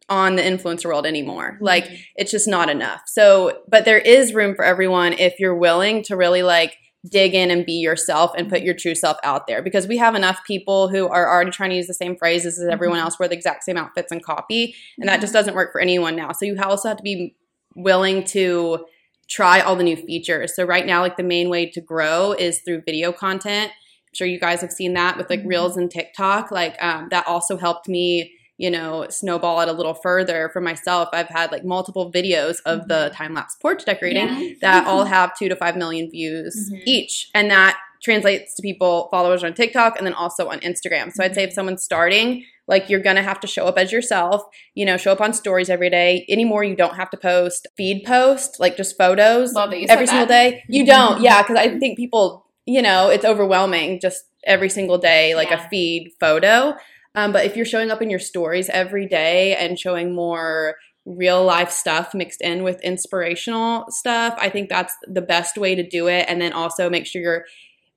on 0.08 0.36
the 0.36 0.42
influencer 0.42 0.86
world 0.86 1.06
anymore. 1.06 1.56
Like 1.60 1.86
Mhm. 1.86 1.98
it's 2.16 2.30
just 2.30 2.46
not 2.48 2.68
enough. 2.68 3.02
So, 3.06 3.62
but 3.68 3.84
there 3.86 3.98
is 3.98 4.34
room 4.34 4.54
for 4.54 4.64
everyone 4.64 5.14
if 5.14 5.40
you're 5.40 5.54
willing 5.56 6.02
to 6.04 6.16
really 6.16 6.42
like 6.42 6.76
dig 7.10 7.34
in 7.34 7.50
and 7.50 7.66
be 7.66 7.72
yourself 7.72 8.30
and 8.36 8.48
put 8.48 8.62
your 8.62 8.74
true 8.74 8.94
self 8.94 9.16
out 9.24 9.46
there. 9.48 9.60
Because 9.62 9.88
we 9.88 9.96
have 9.96 10.14
enough 10.14 10.40
people 10.46 10.88
who 10.88 11.08
are 11.08 11.28
already 11.28 11.50
trying 11.50 11.70
to 11.70 11.76
use 11.76 11.88
the 11.88 11.94
same 11.94 12.16
phrases 12.16 12.60
as 12.60 12.68
everyone 12.68 12.98
Mhm. 12.98 13.02
else 13.02 13.18
wear 13.18 13.28
the 13.28 13.34
exact 13.34 13.64
same 13.64 13.76
outfits 13.76 14.12
and 14.12 14.22
copy 14.22 14.74
and 15.00 15.08
that 15.08 15.20
just 15.20 15.32
doesn't 15.32 15.54
work 15.54 15.72
for 15.72 15.80
anyone 15.80 16.14
now. 16.14 16.30
So 16.32 16.44
you 16.46 16.56
also 16.62 16.88
have 16.88 16.98
to 16.98 17.02
be 17.02 17.34
willing 17.74 18.22
to 18.24 18.86
try 19.28 19.60
all 19.60 19.74
the 19.74 19.82
new 19.82 19.96
features. 19.96 20.54
So 20.54 20.64
right 20.64 20.86
now 20.86 21.00
like 21.00 21.16
the 21.16 21.22
main 21.22 21.48
way 21.48 21.66
to 21.70 21.80
grow 21.80 22.32
is 22.32 22.60
through 22.60 22.82
video 22.86 23.10
content. 23.12 23.70
I'm 23.72 24.14
sure 24.14 24.26
you 24.26 24.38
guys 24.38 24.60
have 24.60 24.70
seen 24.72 24.92
that 24.94 25.16
with 25.16 25.28
like 25.30 25.42
Mhm. 25.42 25.48
reels 25.48 25.76
and 25.76 25.90
tiktok. 25.90 26.50
Like 26.52 26.76
um, 26.84 27.08
that 27.10 27.26
also 27.26 27.56
helped 27.56 27.88
me 27.88 28.32
you 28.64 28.70
know 28.70 29.06
snowball 29.10 29.60
it 29.62 29.68
a 29.68 29.72
little 29.72 29.94
further 30.06 30.48
for 30.52 30.60
myself 30.60 31.08
i've 31.12 31.28
had 31.38 31.50
like 31.54 31.64
multiple 31.64 32.06
videos 32.18 32.56
of 32.72 32.86
the 32.92 33.10
time-lapse 33.14 33.54
porch 33.62 33.84
decorating 33.84 34.28
Yeah. 34.28 34.52
that 34.60 34.86
all 34.90 35.04
have 35.04 35.28
two 35.38 35.48
to 35.48 35.56
five 35.56 35.76
million 35.82 36.06
views 36.16 36.54
Mhm. 36.72 36.82
each. 36.86 37.14
And 37.34 37.50
that 37.50 37.74
translates 38.02 38.54
to 38.56 38.62
people, 38.62 39.08
followers 39.12 39.44
on 39.44 39.54
TikTok, 39.54 39.96
and 39.96 40.04
then 40.06 40.12
also 40.14 40.48
on 40.48 40.58
Instagram. 40.60 41.12
So 41.12 41.22
I'd 41.24 41.34
say 41.36 41.44
if 41.44 41.52
someone's 41.52 41.84
starting, 41.84 42.44
like 42.66 42.88
you're 42.90 43.00
gonna 43.08 43.22
have 43.22 43.38
to 43.40 43.46
show 43.46 43.64
up 43.66 43.78
as 43.78 43.92
yourself, 43.92 44.42
you 44.74 44.84
know, 44.84 44.96
show 44.96 45.12
up 45.12 45.20
on 45.20 45.32
stories 45.32 45.70
every 45.70 45.88
day. 45.90 46.24
Anymore, 46.28 46.64
you 46.64 46.74
don't 46.74 46.96
have 46.96 47.10
to 47.10 47.16
post 47.16 47.66
feed 47.76 48.02
post, 48.04 48.58
like 48.58 48.76
just 48.76 48.96
photos 48.98 49.52
Love 49.54 49.70
that 49.70 49.80
you 49.80 49.86
said 49.86 49.94
every 49.94 50.06
single 50.08 50.26
that. 50.26 50.50
day. 50.50 50.62
You 50.68 50.84
don't, 50.94 51.20
yeah, 51.22 51.42
because 51.42 51.56
I 51.56 51.78
think 51.78 51.96
people, 51.96 52.46
you 52.66 52.82
know, 52.82 53.08
it's 53.08 53.24
overwhelming 53.24 54.00
just 54.00 54.24
every 54.44 54.68
single 54.68 54.98
day, 54.98 55.36
like 55.36 55.50
Yeah. 55.50 55.64
a 55.64 55.68
feed 55.68 56.10
photo. 56.18 56.74
Um, 57.14 57.32
but 57.32 57.44
if 57.44 57.56
you're 57.56 57.66
showing 57.66 57.90
up 57.90 58.00
in 58.00 58.10
your 58.10 58.18
stories 58.18 58.68
every 58.70 59.06
day 59.06 59.54
and 59.56 59.78
showing 59.78 60.14
more 60.14 60.76
real 61.04 61.44
life 61.44 61.70
stuff 61.70 62.14
mixed 62.14 62.40
in 62.40 62.62
with 62.62 62.80
inspirational 62.82 63.86
stuff. 63.90 64.34
I 64.38 64.48
think 64.48 64.68
that's 64.68 64.94
the 65.06 65.22
best 65.22 65.58
way 65.58 65.74
to 65.74 65.86
do 65.86 66.08
it. 66.08 66.26
And 66.28 66.40
then 66.40 66.52
also 66.52 66.88
make 66.88 67.06
sure 67.06 67.20
you're, 67.20 67.44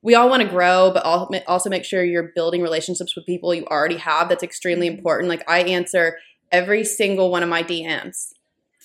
we 0.02 0.16
all 0.16 0.30
want 0.30 0.44
to 0.44 0.50
grow, 0.50 0.92
but 0.92 1.04
also 1.48 1.70
make 1.70 1.86
sure 1.86 2.04
you're 2.04 2.32
building 2.36 2.62
relationships 2.62 3.16
with 3.16 3.26
people 3.26 3.54
you 3.54 3.66
already 3.68 3.98
have. 3.98 4.30
That's 4.30 4.44
extremely 4.44 4.88
important. 4.88 5.30
Like 5.30 5.48
I 5.50 5.60
answer 5.62 6.18
every 6.52 6.84
single 6.84 7.30
one 7.32 7.44
of 7.44 7.50
my 7.50 7.64
DMs. 7.64 8.34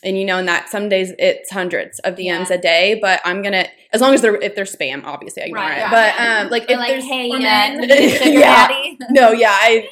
And 0.02 0.16
you 0.18 0.24
know, 0.24 0.38
and 0.38 0.48
that 0.48 0.68
some 0.70 0.88
days 0.88 1.12
it's 1.18 1.50
hundreds 1.50 1.98
of 2.00 2.14
DMs 2.14 2.48
Yeah. 2.50 2.56
a 2.56 2.58
day, 2.58 2.98
but 3.00 3.20
I'm 3.24 3.42
gonna 3.42 3.66
as 3.92 4.00
long 4.00 4.14
as 4.14 4.22
they're 4.22 4.36
if 4.36 4.54
they're 4.54 4.64
spam, 4.64 5.04
obviously 5.04 5.42
I 5.42 5.46
ignore 5.46 5.62
Right, 5.62 5.76
it. 5.76 5.80
yeah. 5.80 5.90
But 5.90 6.20
um 6.44 6.50
like 6.50 6.62
Or 6.70 6.72
if 6.72 6.78
like, 6.78 6.88
there's 6.88 7.04
hey, 7.04 7.30
or 7.30 7.36
uh, 7.36 7.40
men. 7.40 7.82
Yeah. 7.88 8.68
daddy. 8.68 8.98
no, 9.10 9.32
yeah, 9.32 9.50
I 9.52 9.88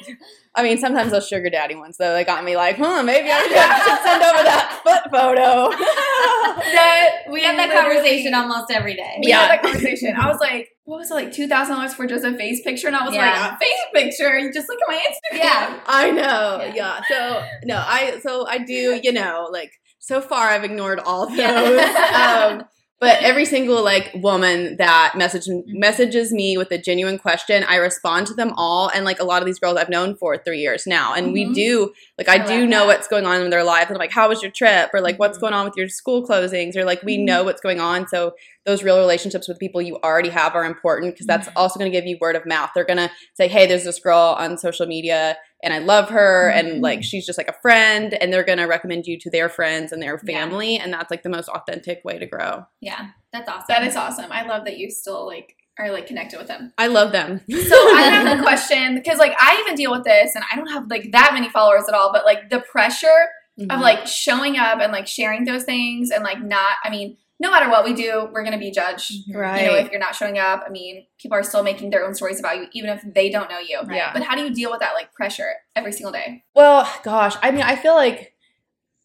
I 0.55 0.63
mean 0.63 0.79
sometimes 0.79 1.11
those 1.11 1.27
sugar 1.27 1.49
daddy 1.51 1.75
ones 1.75 1.97
though, 1.97 2.13
they 2.13 2.23
got 2.23 2.43
me 2.43 2.55
like, 2.57 2.77
huh, 2.77 3.03
maybe 3.03 3.29
I 3.31 3.39
should, 3.43 3.51
send 4.03 4.23
over 4.23 4.43
that 4.43 4.79
foot 4.83 5.11
photo. 5.11 5.69
that 6.73 7.09
We 7.29 7.43
have 7.43 7.55
that 7.57 7.71
conversation 7.71 8.33
almost 8.33 8.71
every 8.71 8.95
day. 8.95 9.19
We 9.23 9.29
Yeah. 9.29 9.47
that 9.47 9.61
conversation. 9.61 10.15
I 10.15 10.27
was 10.27 10.39
like, 10.39 10.69
what 10.85 10.97
was 10.97 11.11
it, 11.11 11.13
like 11.13 11.31
two 11.31 11.47
thousand 11.47 11.75
dollars 11.75 11.93
for 11.93 12.07
just 12.07 12.25
a 12.25 12.35
face 12.35 12.61
picture? 12.61 12.87
And 12.87 12.95
I 12.95 13.05
was 13.05 13.13
Yeah. 13.13 13.49
like, 13.51 13.59
face 13.59 13.79
picture? 14.17 14.37
You 14.39 14.51
just 14.51 14.67
look 14.69 14.79
at 14.81 14.87
my 14.87 14.95
Instagram. 14.97 15.37
Yeah. 15.43 15.79
I 15.85 16.11
know. 16.11 16.71
Yeah. 16.73 16.73
Yeah. 16.75 17.01
So 17.09 17.43
no, 17.65 17.75
I 17.85 18.19
so 18.21 18.47
I 18.47 18.57
do, 18.57 18.99
you 19.03 19.11
know, 19.13 19.49
like 19.51 19.71
so 19.99 20.21
far 20.21 20.49
I've 20.49 20.63
ignored 20.63 20.99
all 20.99 21.27
those. 21.27 21.37
Yeah. 21.37 22.49
um 22.59 22.67
but 23.01 23.23
every 23.23 23.45
single 23.45 23.81
like 23.81 24.11
woman 24.15 24.75
that 24.75 25.13
message, 25.15 25.45
Mm-hmm. 25.45 25.79
messages 25.79 26.33
me 26.33 26.57
with 26.57 26.69
a 26.71 26.77
genuine 26.77 27.17
question, 27.17 27.63
I 27.63 27.77
respond 27.77 28.27
to 28.27 28.33
them 28.33 28.51
all. 28.57 28.89
And 28.93 29.05
like 29.05 29.21
a 29.21 29.23
lot 29.23 29.41
of 29.41 29.45
these 29.45 29.57
girls 29.57 29.77
I've 29.77 29.87
known 29.89 30.17
for 30.17 30.37
three 30.37 30.59
years 30.59 30.85
now, 30.85 31.13
and 31.13 31.31
we 31.31 31.45
Mhm. 31.45 31.53
do 31.53 31.93
like 32.17 32.27
I, 32.27 32.43
I 32.43 32.45
do 32.45 32.67
know 32.67 32.79
that. 32.79 32.87
what's 32.87 33.07
going 33.07 33.25
on 33.25 33.41
in 33.41 33.51
their 33.51 33.63
lives. 33.63 33.85
And 33.87 33.95
I'm 33.95 33.99
like, 33.99 34.11
how 34.11 34.27
was 34.27 34.41
your 34.41 34.51
trip? 34.51 34.89
Or 34.93 34.99
like, 34.99 35.17
what's 35.17 35.37
Mhm. 35.37 35.41
going 35.41 35.53
on 35.53 35.63
with 35.63 35.75
your 35.77 35.87
school 35.87 36.27
closings? 36.27 36.75
Or 36.75 36.83
like, 36.83 37.01
we 37.03 37.17
Mhm. 37.17 37.23
know 37.23 37.43
what's 37.45 37.61
going 37.61 37.79
on. 37.79 38.05
So 38.09 38.33
those 38.65 38.83
real 38.83 38.97
relationships 38.99 39.47
with 39.47 39.59
people 39.59 39.81
you 39.81 39.97
already 40.03 40.27
have 40.29 40.53
are 40.53 40.65
important 40.65 41.13
because 41.13 41.25
that's 41.25 41.47
Mhm. 41.47 41.53
also 41.55 41.79
going 41.79 41.89
to 41.89 41.97
give 41.97 42.05
you 42.05 42.17
word 42.19 42.35
of 42.35 42.45
mouth. 42.45 42.71
They're 42.75 42.83
going 42.83 42.97
to 42.97 43.09
say, 43.33 43.47
hey, 43.47 43.65
there's 43.65 43.85
this 43.85 43.99
girl 43.99 44.35
on 44.37 44.57
social 44.57 44.85
media 44.85 45.37
and 45.63 45.73
I 45.73 45.79
love 45.79 46.09
her 46.09 46.49
and 46.49 46.67
Mhm. 46.67 46.81
like 46.81 47.03
she's 47.03 47.25
just 47.25 47.37
like 47.37 47.49
a 47.49 47.55
friend 47.61 48.13
and 48.13 48.31
they're 48.31 48.43
going 48.43 48.57
to 48.59 48.65
recommend 48.65 49.05
you 49.07 49.19
to 49.19 49.29
their 49.29 49.49
friends 49.49 49.91
and 49.91 50.01
their 50.01 50.19
Yeah. 50.23 50.39
family 50.39 50.77
and 50.77 50.93
that's 50.93 51.11
like 51.11 51.23
the 51.23 51.29
most 51.29 51.49
authentic 51.49 52.03
way 52.05 52.17
to 52.17 52.25
grow. 52.25 52.65
Yeah, 52.81 53.07
that's 53.33 53.49
awesome. 53.49 53.65
That 53.67 53.83
is 53.83 53.95
awesome. 53.95 54.31
I 54.31 54.43
love 54.43 54.65
that 54.65 54.77
you 54.77 54.89
still 54.89 55.25
like 55.25 55.55
are 55.77 55.91
like 55.91 56.07
connected 56.07 56.37
with 56.37 56.47
them. 56.47 56.73
I 56.77 56.87
love 56.87 57.11
them. 57.13 57.39
So 57.49 57.75
I 57.95 58.01
have 58.01 58.39
a 58.39 58.41
question 58.43 58.95
because 58.95 59.17
like 59.17 59.33
I 59.39 59.61
even 59.61 59.75
deal 59.75 59.91
with 59.91 60.03
this 60.03 60.35
and 60.35 60.43
I 60.51 60.55
don't 60.57 60.67
have 60.71 60.89
like 60.89 61.11
that 61.13 61.31
many 61.33 61.49
followers 61.49 61.85
at 61.87 61.93
all, 61.93 62.11
but 62.11 62.25
like 62.25 62.49
the 62.49 62.59
pressure 62.61 63.27
Mm-hmm. 63.59 63.71
of 63.71 63.81
like 63.81 64.07
showing 64.07 64.55
up 64.57 64.79
and 64.79 64.93
like 64.93 65.05
sharing 65.05 65.43
those 65.43 65.65
things 65.65 66.11
and 66.11 66.23
like 66.23 66.41
not 66.41 66.75
I 66.85 66.89
mean, 66.89 67.17
no 67.39 67.49
matter 67.51 67.69
what 67.69 67.85
we 67.85 67.93
do, 67.93 68.27
we're 68.33 68.43
gonna 68.43 68.57
be 68.57 68.69
judged. 68.71 69.13
right. 69.33 69.61
You 69.63 69.67
know, 69.71 69.75
if 69.77 69.89
you're 69.91 69.99
not 69.99 70.13
showing 70.15 70.37
up, 70.37 70.63
I 70.65 70.69
mean, 70.69 71.05
people 71.17 71.37
are 71.37 71.43
still 71.43 71.63
making 71.63 71.89
their 71.89 72.05
own 72.05 72.13
stories 72.13 72.39
about 72.39 72.57
you, 72.57 72.67
even 72.73 72.89
if 72.89 73.01
they 73.13 73.29
don't 73.29 73.49
know 73.49 73.59
you. 73.59 73.79
Right. 73.81 73.95
Yeah. 73.97 74.11
But 74.13 74.23
how 74.23 74.35
do 74.35 74.41
you 74.43 74.53
deal 74.53 74.71
with 74.71 74.81
that 74.81 74.93
like 74.93 75.13
pressure 75.13 75.53
every 75.75 75.91
single 75.93 76.11
day? 76.11 76.43
Well, 76.53 76.91
gosh, 77.03 77.35
I 77.41 77.51
mean, 77.51 77.61
I 77.61 77.75
feel 77.75 77.95
like 77.95 78.33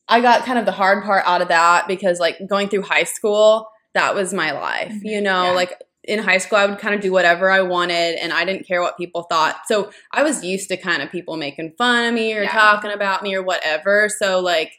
I 0.08 0.20
got 0.20 0.44
kind 0.44 0.58
of 0.58 0.66
the 0.66 0.72
hard 0.72 1.04
part 1.04 1.22
out 1.26 1.40
of 1.40 1.48
that 1.48 1.88
because, 1.88 2.20
like, 2.20 2.36
going 2.46 2.68
through 2.68 2.82
high 2.82 3.04
school, 3.04 3.68
that 3.94 4.14
was 4.14 4.34
my 4.34 4.50
life. 4.50 4.92
Mhm. 4.92 5.00
You 5.04 5.20
know, 5.22 5.44
Yeah. 5.44 5.50
like 5.52 5.80
in 6.02 6.18
high 6.18 6.36
school, 6.36 6.58
I 6.58 6.66
would 6.66 6.78
kind 6.78 6.94
of 6.94 7.00
do 7.00 7.10
whatever 7.10 7.50
I 7.50 7.62
wanted 7.62 8.16
and 8.16 8.30
I 8.30 8.44
didn't 8.44 8.66
care 8.66 8.82
what 8.82 8.98
people 8.98 9.22
thought. 9.22 9.60
So 9.66 9.90
I 10.12 10.22
was 10.22 10.44
used 10.44 10.68
to 10.68 10.76
kind 10.76 11.00
of 11.02 11.10
people 11.10 11.38
making 11.38 11.72
fun 11.78 12.04
of 12.04 12.12
me 12.12 12.34
or 12.34 12.42
Yeah. 12.42 12.50
talking 12.50 12.90
about 12.90 13.22
me 13.22 13.34
or 13.34 13.42
whatever. 13.42 14.10
So, 14.10 14.40
like, 14.40 14.72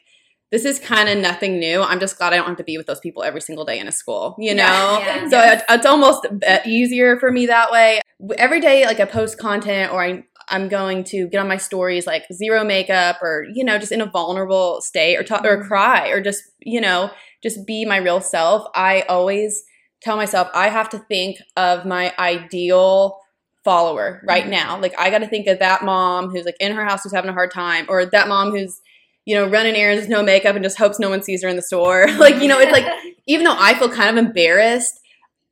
this 0.52 0.64
is 0.64 0.78
kind 0.78 1.08
of 1.08 1.18
nothing 1.18 1.58
new. 1.58 1.82
I'm 1.82 1.98
just 2.00 2.16
glad 2.18 2.32
I 2.32 2.36
don't 2.36 2.46
have 2.46 2.56
to 2.58 2.64
be 2.64 2.76
with 2.78 2.86
those 2.86 3.00
people 3.00 3.22
every 3.24 3.40
single 3.40 3.64
day 3.64 3.78
in 3.78 3.88
a 3.88 3.92
school, 3.92 4.36
you 4.38 4.54
know? 4.54 4.62
Yeah. 4.62 5.22
Yeah. 5.22 5.28
So 5.28 5.40
it, 5.40 5.62
it's 5.68 5.86
almost 5.86 6.26
easier 6.64 7.18
for 7.18 7.32
me 7.32 7.46
that 7.46 7.70
way. 7.72 8.00
Every 8.38 8.60
day, 8.60 8.86
like 8.86 9.00
I 9.00 9.04
post 9.06 9.38
content 9.38 9.92
or 9.92 10.02
I, 10.02 10.24
I'm 10.48 10.68
going 10.68 11.02
to 11.04 11.26
get 11.28 11.40
on 11.40 11.48
my 11.48 11.56
stories 11.56 12.06
like 12.06 12.24
zero 12.32 12.62
makeup 12.64 13.20
or 13.20 13.46
you 13.52 13.64
know 13.64 13.78
just 13.78 13.90
in 13.90 14.00
a 14.00 14.06
vulnerable 14.06 14.80
state 14.80 15.16
or 15.16 15.24
talk 15.24 15.44
or 15.44 15.58
Mhm. 15.58 15.66
cry 15.66 16.08
or 16.10 16.20
just 16.20 16.44
you 16.60 16.80
know 16.80 17.10
just 17.42 17.66
be 17.66 17.84
my 17.84 17.96
real 17.96 18.20
self. 18.20 18.64
I 18.74 19.02
always 19.08 19.64
tell 20.02 20.16
myself 20.16 20.48
I 20.54 20.68
have 20.68 20.88
to 20.90 20.98
think 20.98 21.38
of 21.56 21.84
my 21.84 22.14
ideal 22.18 23.18
follower 23.64 24.22
right 24.24 24.44
Mhm. 24.44 24.50
now. 24.50 24.80
Like 24.80 24.94
I 24.98 25.10
got 25.10 25.18
to 25.18 25.26
think 25.26 25.48
of 25.48 25.58
that 25.58 25.82
mom 25.82 26.30
who's 26.30 26.44
like 26.44 26.56
in 26.60 26.72
her 26.76 26.84
house 26.84 27.02
who's 27.02 27.12
having 27.12 27.30
a 27.30 27.34
hard 27.34 27.50
time 27.50 27.86
or 27.88 28.06
that 28.06 28.28
mom 28.28 28.52
who's 28.52 28.80
you 29.26 29.34
know 29.34 29.46
running 29.46 29.74
errands 29.74 30.00
with 30.00 30.08
no 30.10 30.22
makeup 30.22 30.54
and 30.56 30.64
just 30.64 30.78
hopes 30.78 30.98
no 30.98 31.10
one 31.10 31.22
sees 31.22 31.42
her 31.42 31.48
in 31.48 31.56
the 31.56 31.62
store. 31.62 32.06
like 32.18 32.40
you 32.40 32.48
know 32.48 32.58
it's 32.58 32.72
like 32.72 32.86
even 33.26 33.44
though 33.44 33.56
I 33.58 33.74
feel 33.74 33.90
kind 33.90 34.16
of 34.18 34.24
embarrassed 34.24 34.98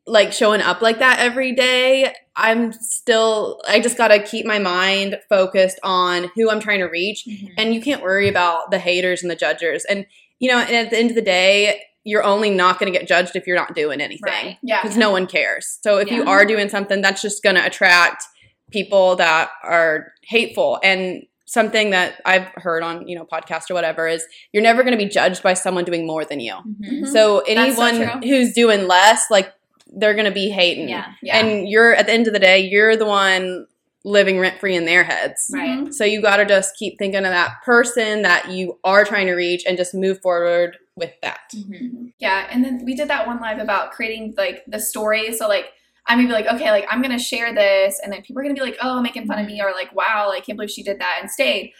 like 0.06 0.32
showing 0.32 0.60
up 0.60 0.82
like 0.82 0.98
that 0.98 1.18
every 1.18 1.52
day, 1.54 2.14
I'm 2.36 2.72
still 2.72 3.60
I 3.66 3.80
just 3.80 3.96
got 3.96 4.08
to 4.08 4.22
keep 4.22 4.44
my 4.46 4.58
mind 4.58 5.18
focused 5.28 5.78
on 5.82 6.30
who 6.34 6.50
I'm 6.50 6.60
trying 6.60 6.80
to 6.80 6.86
reach 6.86 7.24
Mhm. 7.26 7.50
and 7.58 7.74
you 7.74 7.80
can't 7.80 8.02
worry 8.02 8.28
about 8.28 8.70
the 8.70 8.78
haters 8.78 9.22
and 9.22 9.30
the 9.30 9.36
judgers. 9.36 9.84
And 9.86 10.06
you 10.40 10.50
know, 10.50 10.58
and 10.58 10.74
at 10.76 10.90
the 10.90 10.98
end 10.98 11.10
of 11.10 11.16
the 11.16 11.22
day, 11.22 11.80
you're 12.06 12.22
only 12.22 12.50
not 12.50 12.78
going 12.78 12.92
to 12.92 12.98
get 12.98 13.08
judged 13.08 13.34
if 13.34 13.46
you're 13.46 13.56
not 13.56 13.74
doing 13.74 14.02
anything 14.02 14.20
Right. 14.30 14.58
Yeah. 14.62 14.82
because 14.82 14.98
no 14.98 15.10
one 15.10 15.26
cares. 15.26 15.78
So 15.82 15.96
if 15.96 16.10
you 16.10 16.24
are 16.24 16.44
doing 16.44 16.68
something, 16.68 17.00
that's 17.00 17.22
just 17.22 17.42
going 17.42 17.56
to 17.56 17.64
attract 17.64 18.24
people 18.70 19.16
that 19.16 19.50
are 19.62 20.12
hateful 20.22 20.78
and 20.84 21.22
something 21.54 21.90
that 21.90 22.20
I've 22.26 22.48
heard 22.56 22.82
on, 22.82 23.08
you 23.08 23.16
know, 23.16 23.24
podcast 23.24 23.70
or 23.70 23.74
whatever 23.74 24.06
is 24.06 24.26
you're 24.52 24.62
never 24.62 24.82
going 24.82 24.96
to 24.98 25.02
be 25.02 25.08
judged 25.08 25.42
by 25.42 25.54
someone 25.54 25.84
doing 25.84 26.06
more 26.06 26.24
than 26.24 26.40
you. 26.40 26.54
Mhm. 26.54 27.06
So 27.06 27.42
That's 27.46 27.76
so 27.76 27.82
anyone 27.82 28.22
who's 28.22 28.52
doing 28.52 28.86
less, 28.86 29.30
like 29.30 29.52
they're 29.96 30.14
gonna 30.14 30.32
be 30.32 30.48
hating. 30.50 30.88
Yeah. 30.88 31.06
Yeah. 31.22 31.38
And 31.38 31.68
you're 31.68 31.94
at 31.94 32.06
the 32.06 32.12
end 32.12 32.26
of 32.26 32.32
the 32.32 32.40
day, 32.40 32.58
you're 32.58 32.96
the 32.96 33.06
one 33.06 33.66
living 34.04 34.38
rent 34.40 34.58
free 34.58 34.74
in 34.74 34.84
their 34.86 35.04
heads. 35.04 35.48
Right. 35.52 35.78
Mhm. 35.78 35.94
So 35.94 36.04
you 36.04 36.20
gotta 36.20 36.44
just 36.44 36.76
keep 36.76 36.98
thinking 36.98 37.24
of 37.24 37.30
that 37.30 37.62
person 37.64 38.22
that 38.22 38.50
you 38.50 38.78
are 38.82 39.04
trying 39.04 39.28
to 39.28 39.34
reach 39.34 39.62
and 39.66 39.76
just 39.76 39.94
move 39.94 40.20
forward 40.20 40.76
with 40.96 41.12
that. 41.22 41.40
Mhm. 41.54 42.12
Yeah, 42.18 42.48
and 42.50 42.64
then 42.64 42.84
we 42.84 42.94
did 42.94 43.08
that 43.08 43.26
one 43.26 43.40
live 43.40 43.58
about 43.60 43.92
creating 43.92 44.34
like 44.36 44.64
the 44.66 44.80
story. 44.80 45.32
So 45.32 45.46
like 45.48 45.66
I'm 46.06 46.18
gonna 46.18 46.28
be 46.28 46.34
like, 46.34 46.54
okay, 46.54 46.70
like 46.70 46.86
I'm 46.90 47.00
gonna 47.02 47.18
share 47.18 47.54
this, 47.54 48.00
and 48.02 48.12
then 48.12 48.22
people 48.22 48.40
are 48.40 48.42
gonna 48.42 48.54
be 48.54 48.60
like, 48.60 48.76
oh, 48.82 49.00
making 49.00 49.26
fun 49.26 49.38
of 49.38 49.46
me, 49.46 49.60
or 49.62 49.72
like, 49.72 49.94
wow, 49.94 50.26
like 50.28 50.44
can't 50.46 50.56
believe 50.58 50.70
she 50.70 50.82
did 50.82 50.98
that 51.00 51.18
and 51.20 51.30
stayed. 51.30 51.72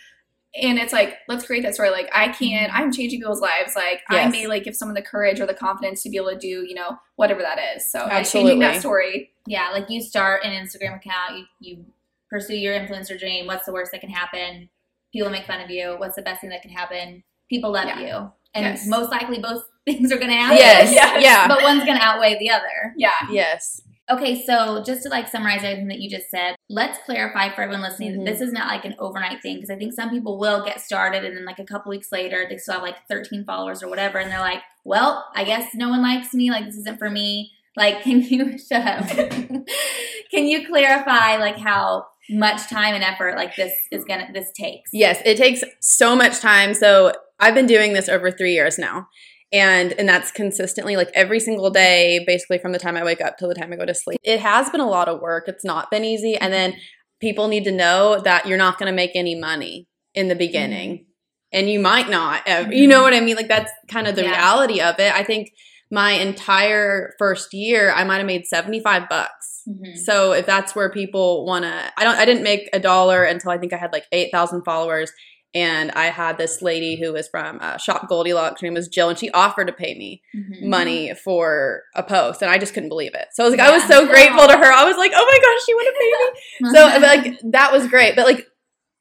And 0.61 0.79
it's 0.79 0.93
like, 0.93 1.17
let's 1.27 1.45
create 1.45 1.65
that 1.65 1.75
story. 1.75 1.91
Like 1.91 2.09
I 2.15 2.29
can, 2.29 2.71
I'm 2.73 2.93
changing 2.93 3.19
people's 3.19 3.41
lives. 3.41 3.75
Like 3.75 4.03
I 4.09 4.29
may 4.29 4.47
like 4.47 4.63
give 4.63 4.77
someone 4.77 4.95
the 4.95 5.03
courage 5.03 5.41
or 5.41 5.47
the 5.47 5.55
confidence 5.55 6.05
to 6.05 6.11
be 6.11 6.17
able 6.17 6.31
to 6.31 6.39
do, 6.39 6.65
you 6.65 6.75
know, 6.75 6.97
whatever 7.17 7.41
that 7.43 7.59
is. 7.77 7.91
So 7.91 8.07
like, 8.07 8.25
changing 8.31 8.61
that 8.61 8.79
story. 8.79 9.33
Yeah, 9.49 9.71
like 9.73 9.91
you 9.91 10.01
start 10.01 10.45
an 10.45 10.53
Instagram 10.53 10.97
account, 10.97 11.39
you, 11.39 11.45
you 11.59 11.85
pursue 12.31 12.55
your 12.57 12.73
influencer 12.79 13.19
dream. 13.19 13.47
What's 13.49 13.67
the 13.67 13.73
worst 13.73 13.91
that 13.93 14.01
can 14.01 14.11
happen? 14.11 14.69
People 15.13 15.29
make 15.31 15.45
fun 15.45 15.61
of 15.61 15.71
you. 15.71 15.97
What's 15.99 16.15
the 16.15 16.23
best 16.23 16.41
thing 16.41 16.51
that 16.51 16.63
can 16.63 16.71
happen? 16.71 17.25
People 17.51 17.73
love 17.73 17.87
Yeah. 17.87 17.99
you. 18.01 18.33
And 18.55 18.65
Yes. 18.65 18.87
most 18.87 19.11
likely 19.11 19.41
both 19.41 19.65
things 19.85 20.13
are 20.13 20.19
going 20.19 20.31
to 20.31 20.37
happen. 20.37 20.57
Yes. 20.59 20.93
Yes. 20.95 21.21
Yeah. 21.23 21.49
But 21.49 21.63
one's 21.65 21.85
going 21.85 21.99
to 21.99 22.03
outweigh 22.05 22.39
the 22.39 22.51
other. 22.51 22.95
Yeah. 22.97 23.11
Yes. 23.29 23.83
Okay, 24.11 24.45
so 24.45 24.83
just 24.85 25.03
to 25.05 25.09
like 25.09 25.29
summarize 25.29 25.65
everything 25.65 25.89
that 25.89 25.99
you 26.01 26.11
just 26.11 26.31
said, 26.31 26.57
let's 26.69 26.99
clarify 27.07 27.49
for 27.55 27.63
everyone 27.63 27.83
listening 27.83 28.13
Mhm. 28.13 28.25
that 28.25 28.33
this 28.33 28.41
is 28.43 28.53
not 28.53 28.69
like 28.69 28.85
an 28.85 28.95
overnight 28.99 29.41
thing 29.41 29.57
because 29.57 29.71
I 29.71 29.77
think 29.77 29.95
some 29.95 30.11
people 30.11 30.39
will 30.39 30.63
get 30.63 30.81
started 30.81 31.25
and 31.25 31.35
then 31.37 31.47
like 31.47 31.59
a 31.59 31.65
couple 31.65 31.89
weeks 31.91 32.13
later 32.13 32.45
they 32.49 32.59
still 32.59 32.75
have 32.75 32.83
like 32.83 32.97
13 33.09 33.45
followers 33.47 33.83
or 33.83 33.89
whatever 33.89 34.19
and 34.19 34.31
they're 34.31 34.41
like, 34.41 34.61
well, 34.85 35.25
I 35.35 35.45
guess 35.45 35.71
no 35.75 35.89
one 35.89 36.03
likes 36.03 36.35
me. 36.35 36.51
Like 36.51 36.67
this 36.67 36.77
isn't 36.77 36.99
for 36.99 37.09
me. 37.09 37.53
Like, 37.77 38.03
can 38.05 38.21
you 38.21 38.59
shut 38.59 38.87
up? 38.87 39.09
can 40.31 40.47
you 40.47 40.67
clarify 40.67 41.37
like 41.39 41.57
how 41.57 42.05
much 42.31 42.69
time 42.69 42.95
and 42.95 43.05
effort 43.05 43.37
like 43.37 43.57
this 43.57 43.73
is 43.91 44.05
gonna 44.05 44.29
this 44.35 44.51
takes? 44.53 44.91
Yes, 44.93 45.21
it 45.25 45.37
takes 45.39 45.63
so 45.81 46.15
much 46.15 46.41
time. 46.41 46.75
So 46.75 47.13
I've 47.41 47.55
been 47.55 47.67
doing 47.67 47.95
this 47.95 48.09
over 48.11 48.31
three 48.31 48.53
years 48.53 48.79
now. 48.79 49.09
And 49.55 49.93
and 49.93 50.09
that's 50.09 50.33
consistently 50.33 50.97
like 50.97 51.11
every 51.15 51.39
single 51.39 51.71
day, 51.71 52.25
basically 52.27 52.59
from 52.59 52.73
the 52.73 52.79
time 52.79 52.97
I 52.97 53.05
wake 53.05 53.21
up 53.21 53.39
till 53.39 53.49
the 53.49 53.55
time 53.55 53.73
I 53.73 53.77
go 53.77 53.87
to 53.87 53.95
sleep. 53.95 54.19
It 54.25 54.41
has 54.41 54.69
been 54.69 54.81
a 54.81 54.89
lot 54.89 55.09
of 55.09 55.21
work. 55.21 55.45
It's 55.47 55.65
not 55.65 55.91
been 55.93 56.05
easy. 56.05 56.37
And 56.37 56.53
then 56.53 56.75
people 57.21 57.47
need 57.47 57.65
to 57.65 57.73
know 57.73 58.21
that 58.21 58.47
you're 58.49 58.59
not 58.59 58.79
gonna 58.79 58.93
make 58.93 59.13
any 59.15 59.37
money 59.39 59.87
in 60.13 60.27
the 60.29 60.35
beginning. 60.35 61.07
And 61.53 61.71
you 61.71 61.79
might 61.79 62.11
not 62.11 62.43
ever, 62.47 62.73
you 62.75 62.89
know 62.89 63.03
what 63.03 63.15
I 63.15 63.21
mean? 63.21 63.37
Like 63.37 63.47
that's 63.49 63.71
kind 63.89 64.09
of 64.09 64.17
the 64.17 64.25
Yeah. 64.25 64.31
reality 64.33 64.81
of 64.81 64.99
it. 64.99 65.15
I 65.15 65.23
think 65.23 65.51
my 65.89 66.11
entire 66.13 67.15
first 67.19 67.55
year, 67.55 67.93
I 67.93 68.03
might 68.03 68.17
have 68.17 68.27
made 68.27 68.47
75 68.47 69.09
bucks. 69.09 69.63
Mhm. 69.69 69.97
So 69.99 70.33
if 70.33 70.47
that's 70.47 70.75
where 70.75 70.91
people 70.91 71.47
want 71.47 71.65
to, 71.65 71.93
I 71.97 72.03
don't, 72.03 72.17
I 72.17 72.25
didn't 72.25 72.43
make 72.43 72.69
a 72.73 72.81
dollar 72.81 73.23
until 73.23 73.53
I 73.53 73.59
think 73.59 73.73
I 73.73 73.77
had 73.77 73.93
like 73.93 74.07
8,000 74.11 74.63
followers. 74.65 75.13
And 75.55 75.93
I 75.93 76.07
had 76.07 76.37
this 76.37 76.63
lady 76.63 76.97
who 76.97 77.13
was 77.13 77.29
from 77.29 77.59
uh, 77.61 77.77
Shop 77.77 78.09
Goldilocks. 78.09 78.61
Her 78.61 78.67
name 78.67 78.75
was 78.75 78.89
Jill, 78.89 79.09
and 79.09 79.19
she 79.19 79.31
offered 79.31 79.67
to 79.69 79.73
pay 79.73 79.95
me 79.97 80.21
Mhm. 80.37 80.63
money 80.65 81.15
for 81.15 81.83
a 81.95 82.03
post, 82.03 82.43
and 82.43 82.51
I 82.51 82.59
just 82.59 82.75
couldn't 82.75 82.89
believe 82.89 83.15
it. 83.15 83.29
So 83.33 83.45
I 83.45 83.49
was 83.49 83.57
like, 83.57 83.67
I 83.69 83.71
was 83.73 83.83
Yeah. 83.83 83.89
so 83.99 84.07
grateful 84.07 84.47
to 84.49 84.57
her. 84.57 84.73
I 84.73 84.85
was 84.85 84.97
like, 84.97 85.13
oh 85.15 85.25
my 85.25 85.39
gosh, 85.39 85.65
she 85.65 85.75
would 85.75 85.87
have 85.87 85.95
paid 85.95 86.13
me. 86.13 86.71
So 86.75 87.07
like 87.41 87.53
that 87.53 87.73
was 87.73 87.87
great, 87.89 88.17
but 88.17 88.25
like 88.27 88.47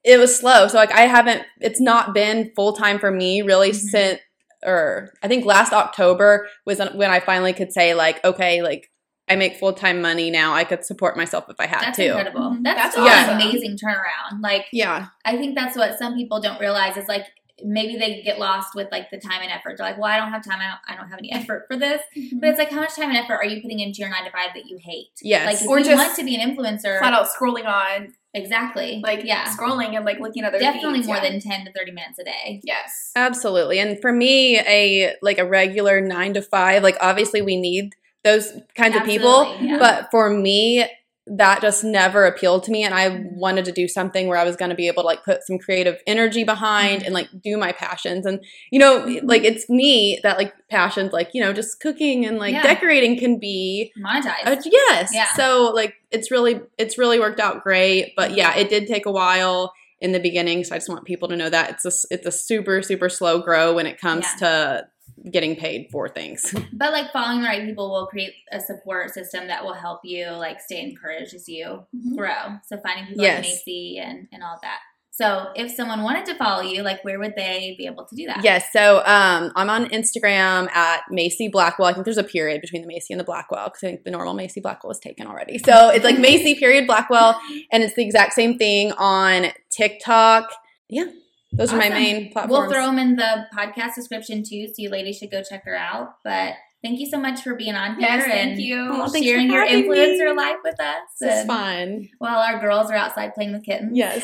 it 0.04 0.18
was 0.20 0.36
slow. 0.38 0.68
So 0.68 0.78
like 0.78 0.92
I 0.92 1.02
haven't 1.08 1.44
it's 1.60 1.82
not 1.82 2.14
been 2.14 2.52
full 2.56 2.74
time 2.74 3.00
for 3.00 3.10
me 3.12 3.42
really 3.42 3.72
Mhm. 3.72 3.76
since 3.90 4.20
or 4.66 5.12
I 5.24 5.28
think 5.28 5.46
last 5.46 5.74
October 5.74 6.48
was 6.66 6.80
when 6.94 7.10
I 7.10 7.20
finally 7.20 7.54
could 7.54 7.72
say 7.74 7.94
like 7.96 8.24
okay, 8.24 8.62
like 8.62 8.90
I 9.30 9.36
make 9.36 9.58
full 9.58 9.74
time 9.74 10.02
money 10.02 10.30
now. 10.30 10.54
I 10.54 10.64
could 10.64 10.84
support 10.86 11.16
myself 11.16 11.46
if 11.50 11.56
I 11.60 11.66
had 11.66 11.82
That's 11.82 11.98
to. 11.98 12.08
incredible. 12.08 12.52
Mhm. 12.52 12.64
That's, 12.64 12.82
That's 12.82 12.94
still 12.94 13.08
an 13.08 13.42
amazing 13.42 13.78
turnaround. 13.78 14.42
Like 14.42 14.66
Yeah. 14.72 15.08
I 15.26 15.38
think 15.38 15.56
that's 15.56 15.78
what 15.78 15.98
some 15.98 16.16
people 16.16 16.42
don't 16.42 16.60
realize 16.60 16.98
is 16.98 17.08
like 17.08 17.26
maybe 17.64 17.96
they 17.98 18.22
get 18.24 18.40
lost 18.40 18.76
with 18.76 18.90
like 18.92 19.10
the 19.12 19.18
time 19.18 19.42
and 19.42 19.52
effort. 19.52 19.78
They're 19.78 19.86
like, 19.88 19.98
well, 19.98 20.12
I 20.12 20.18
don't 20.18 20.32
have 20.32 20.44
time. 20.44 20.60
I 20.60 20.66
don't, 20.68 20.80
I 20.90 20.96
don't 21.00 21.10
have 21.10 21.20
any 21.20 21.32
effort 21.40 21.66
for 21.70 21.78
this. 21.78 22.02
But 22.34 22.50
it's 22.50 22.60
like, 22.60 22.72
how 22.72 22.82
much 22.82 22.96
time 22.96 23.10
and 23.10 23.18
effort 23.18 23.36
are 23.36 23.46
you 23.46 23.62
putting 23.62 23.80
into 23.80 24.00
your 24.00 24.10
nine 24.10 24.26
to 24.26 24.32
five 24.32 24.50
that 24.56 24.66
you 24.66 24.78
hate? 24.82 25.12
Yes. 25.22 25.46
Like, 25.46 25.62
if 25.62 25.68
Or 25.70 25.80
you 25.80 25.86
just 25.86 25.98
want 26.04 26.16
to 26.18 26.26
be 26.26 26.36
an 26.36 26.42
influencer, 26.56 27.00
flat 27.00 27.14
out 27.14 27.28
scrolling 27.30 27.66
on, 27.66 28.14
exactly. 28.34 29.00
like 29.04 29.24
yeah, 29.24 29.46
scrolling 29.56 29.96
and 29.96 30.04
like 30.04 30.20
looking 30.20 30.44
at 30.44 30.50
other 30.50 30.60
definitely 30.60 30.96
feeds, 31.00 31.08
more 31.08 31.18
yeah. 31.18 31.30
than 31.30 31.40
ten 31.40 31.64
to 31.66 31.72
thirty 31.72 31.92
minutes 31.92 32.20
a 32.20 32.24
day. 32.26 32.60
yes. 32.64 33.12
Absolutely. 33.16 33.80
And 33.80 34.02
for 34.02 34.12
me, 34.12 34.60
a 34.60 35.16
like 35.22 35.38
a 35.38 35.46
regular 35.48 36.02
nine 36.02 36.34
to 36.34 36.42
five, 36.42 36.84
like 36.84 36.98
obviously 37.00 37.42
we 37.42 37.56
need 37.56 37.96
those 38.24 38.52
kinds 38.76 38.96
of 38.96 39.04
people. 39.04 39.56
Yeah. 39.62 39.78
But 39.80 40.10
for 40.12 40.30
me, 40.30 40.86
that 41.26 41.62
just 41.62 41.86
never 41.86 42.26
appealed 42.26 42.64
to 42.64 42.72
me. 42.72 42.84
And 42.84 42.94
I 42.94 43.24
wanted 43.32 43.64
to 43.66 43.72
do 43.72 43.88
something 43.88 44.28
where 44.28 44.38
I 44.38 44.44
was 44.44 44.58
going 44.58 44.70
to 44.72 44.76
be 44.76 44.88
able 44.88 45.04
to 45.04 45.08
like 45.08 45.24
put 45.24 45.44
some 45.48 45.58
creative 45.58 45.98
energy 46.06 46.44
behind 46.44 46.98
Mm-hmm. 47.00 47.06
and 47.06 47.14
like 47.14 47.30
do 47.42 47.56
my 47.58 47.72
passions. 47.72 48.26
And, 48.26 48.44
you 48.72 48.80
know, 48.80 49.06
like 49.24 49.44
it's 49.46 49.70
neat 49.70 50.20
that 50.24 50.38
like 50.38 50.54
passions, 50.70 51.14
like, 51.14 51.30
you 51.34 51.42
know, 51.42 51.54
just 51.54 51.80
cooking 51.80 52.26
and 52.26 52.40
like 52.40 52.52
Yeah. 52.54 52.64
decorating 52.64 53.18
can 53.18 53.40
be 53.40 53.94
Monetize. 53.98 54.46
uh, 54.46 54.62
yes. 54.66 55.12
Yeah. 55.14 55.28
So 55.36 55.72
like 55.74 55.94
it's 56.12 56.30
really 56.30 56.60
it's 56.78 56.98
really 56.98 57.22
worked 57.22 57.40
out 57.40 57.64
great, 57.64 58.14
but 58.18 58.36
yeah, 58.36 58.54
it 58.58 58.68
did 58.70 58.88
take 58.88 59.06
a 59.06 59.12
while 59.12 59.74
in 60.02 60.12
the 60.12 60.20
beginning. 60.20 60.66
So 60.66 60.76
I 60.76 60.78
just 60.80 60.90
want 60.90 61.06
people 61.06 61.30
to 61.30 61.38
know 61.38 61.50
that 61.50 61.70
it's 61.70 61.86
a 61.86 62.08
it's 62.14 62.28
a 62.28 62.32
super 62.34 62.82
super 62.82 63.08
slow 63.08 63.40
grow 63.42 63.74
when 63.74 63.86
it 63.86 63.98
comes 63.98 64.26
to 64.40 64.86
getting 65.32 65.56
paid 65.56 65.88
for 65.92 66.10
things. 66.10 66.54
But 66.74 66.92
like 66.92 67.12
following 67.12 67.42
the 67.42 67.48
right 67.48 67.66
people 67.66 67.90
will 67.92 68.08
create 68.08 68.34
a 68.52 68.60
support 68.60 69.14
system 69.14 69.48
that 69.48 69.64
will 69.64 69.74
help 69.74 70.02
you 70.04 70.28
like 70.32 70.60
stay 70.62 70.82
encouraged 70.82 71.34
as 71.34 71.48
you 71.48 71.86
Mhm. 71.96 72.18
grow. 72.18 72.58
So 72.68 72.78
finding 72.78 73.08
people 73.08 73.24
Yes. 73.24 73.38
like 73.38 73.46
Macy 73.54 74.00
and, 74.00 74.28
and 74.34 74.44
all 74.44 74.60
that. 74.62 74.80
So 75.12 75.50
if 75.56 75.72
someone 75.72 76.02
wanted 76.02 76.26
to 76.26 76.36
follow 76.36 76.64
you, 76.64 76.82
like 76.82 77.04
where 77.06 77.20
would 77.20 77.36
they 77.36 77.76
be 77.78 77.86
able 77.86 78.04
to 78.06 78.16
do 78.16 78.26
that? 78.26 78.44
yes. 78.44 78.66
So 78.74 78.98
um, 79.06 79.52
I'm 79.56 79.70
on 79.70 79.86
Instagram 79.90 80.72
at 80.72 81.02
Macy 81.12 81.48
Blackwell. 81.50 81.88
I 81.88 81.94
think 81.94 82.06
there's 82.06 82.18
a 82.18 82.24
period 82.24 82.62
between 82.62 82.82
the 82.82 82.88
Macy 82.88 83.14
and 83.14 83.20
the 83.20 83.24
Blackwell 83.24 83.66
because 83.68 83.84
I 83.84 83.88
think 83.90 84.06
the 84.06 84.12
normal 84.12 84.34
Macy 84.34 84.60
Blackwell 84.60 84.90
is 84.92 84.98
taken 85.00 85.28
already. 85.28 85.60
So 85.60 85.90
it's 85.90 86.04
like 86.04 86.18
Macy 86.30 86.56
period 86.56 86.88
Blackwell, 86.88 87.40
and 87.72 87.84
it's 87.84 87.94
the 87.94 88.04
exact 88.04 88.34
same 88.34 88.58
thing 88.58 88.92
on 88.94 89.52
TikTok. 89.70 90.52
Yeah, 90.90 91.06
those 91.54 91.72
are 91.72 91.78
my 91.78 91.90
main 91.90 92.32
platforms. 92.32 92.52
We'll 92.52 92.72
throw 92.72 92.88
them 92.88 93.00
in 93.00 93.16
the 93.16 93.46
podcast 93.56 93.96
description 93.96 94.44
too, 94.44 94.68
so 94.68 94.74
you 94.78 94.90
ladies 94.90 95.18
should 95.18 95.32
go 95.32 95.44
check 95.44 95.64
her 95.66 95.76
out. 95.76 96.16
But 96.24 96.54
thank 96.82 97.00
you 97.00 97.06
so 97.06 97.20
much 97.20 97.42
for 97.42 97.56
being 97.56 97.76
on 97.76 97.92
here 97.96 98.08
Yes, 98.08 98.24
and 98.24 98.32
thank 98.32 98.60
you. 98.60 98.90
Oh, 98.92 99.08
for 99.08 99.18
sharing 99.18 99.52
your 99.52 99.66
influencer 99.66 100.32
me. 100.32 100.34
life 100.36 100.58
with 100.64 100.80
us. 100.80 101.02
This 101.20 101.42
is 101.42 101.46
fun. 101.46 102.10
While 102.18 102.40
our 102.40 102.60
girls 102.60 102.90
are 102.90 102.96
outside 102.96 103.34
playing 103.36 103.54
with 103.54 103.64
kittens. 103.64 103.96
Yes. 103.96 104.24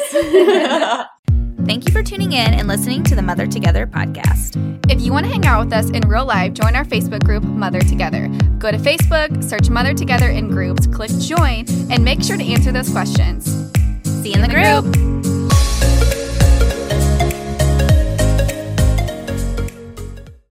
Thank 1.65 1.85
you 1.85 1.91
for 1.93 2.01
tuning 2.01 2.31
in 2.31 2.53
and 2.53 2.67
listening 2.67 3.03
to 3.03 3.15
the 3.15 3.21
Mother 3.21 3.45
Together 3.45 3.85
podcast. 3.85 4.57
If 4.89 5.01
you 5.01 5.11
want 5.11 5.27
to 5.27 5.31
hang 5.31 5.45
out 5.45 5.65
with 5.65 5.73
us 5.73 5.89
in 5.91 6.07
real 6.07 6.25
life, 6.25 6.53
join 6.53 6.75
our 6.75 6.85
Facebook 6.85 7.23
group, 7.23 7.43
Mother 7.43 7.81
Together. 7.81 8.27
Go 8.57 8.71
to 8.71 8.77
Facebook, 8.77 9.43
search 9.43 9.69
Mother 9.69 9.93
Together 9.93 10.29
in 10.29 10.49
groups, 10.49 10.87
click 10.87 11.11
join, 11.19 11.65
and 11.91 12.03
make 12.03 12.23
sure 12.23 12.37
to 12.37 12.43
answer 12.43 12.71
those 12.71 12.89
questions. 12.89 13.71
See 14.03 14.29
you 14.29 14.41
in 14.41 14.41
the 14.41 14.47
group. 14.47 15.18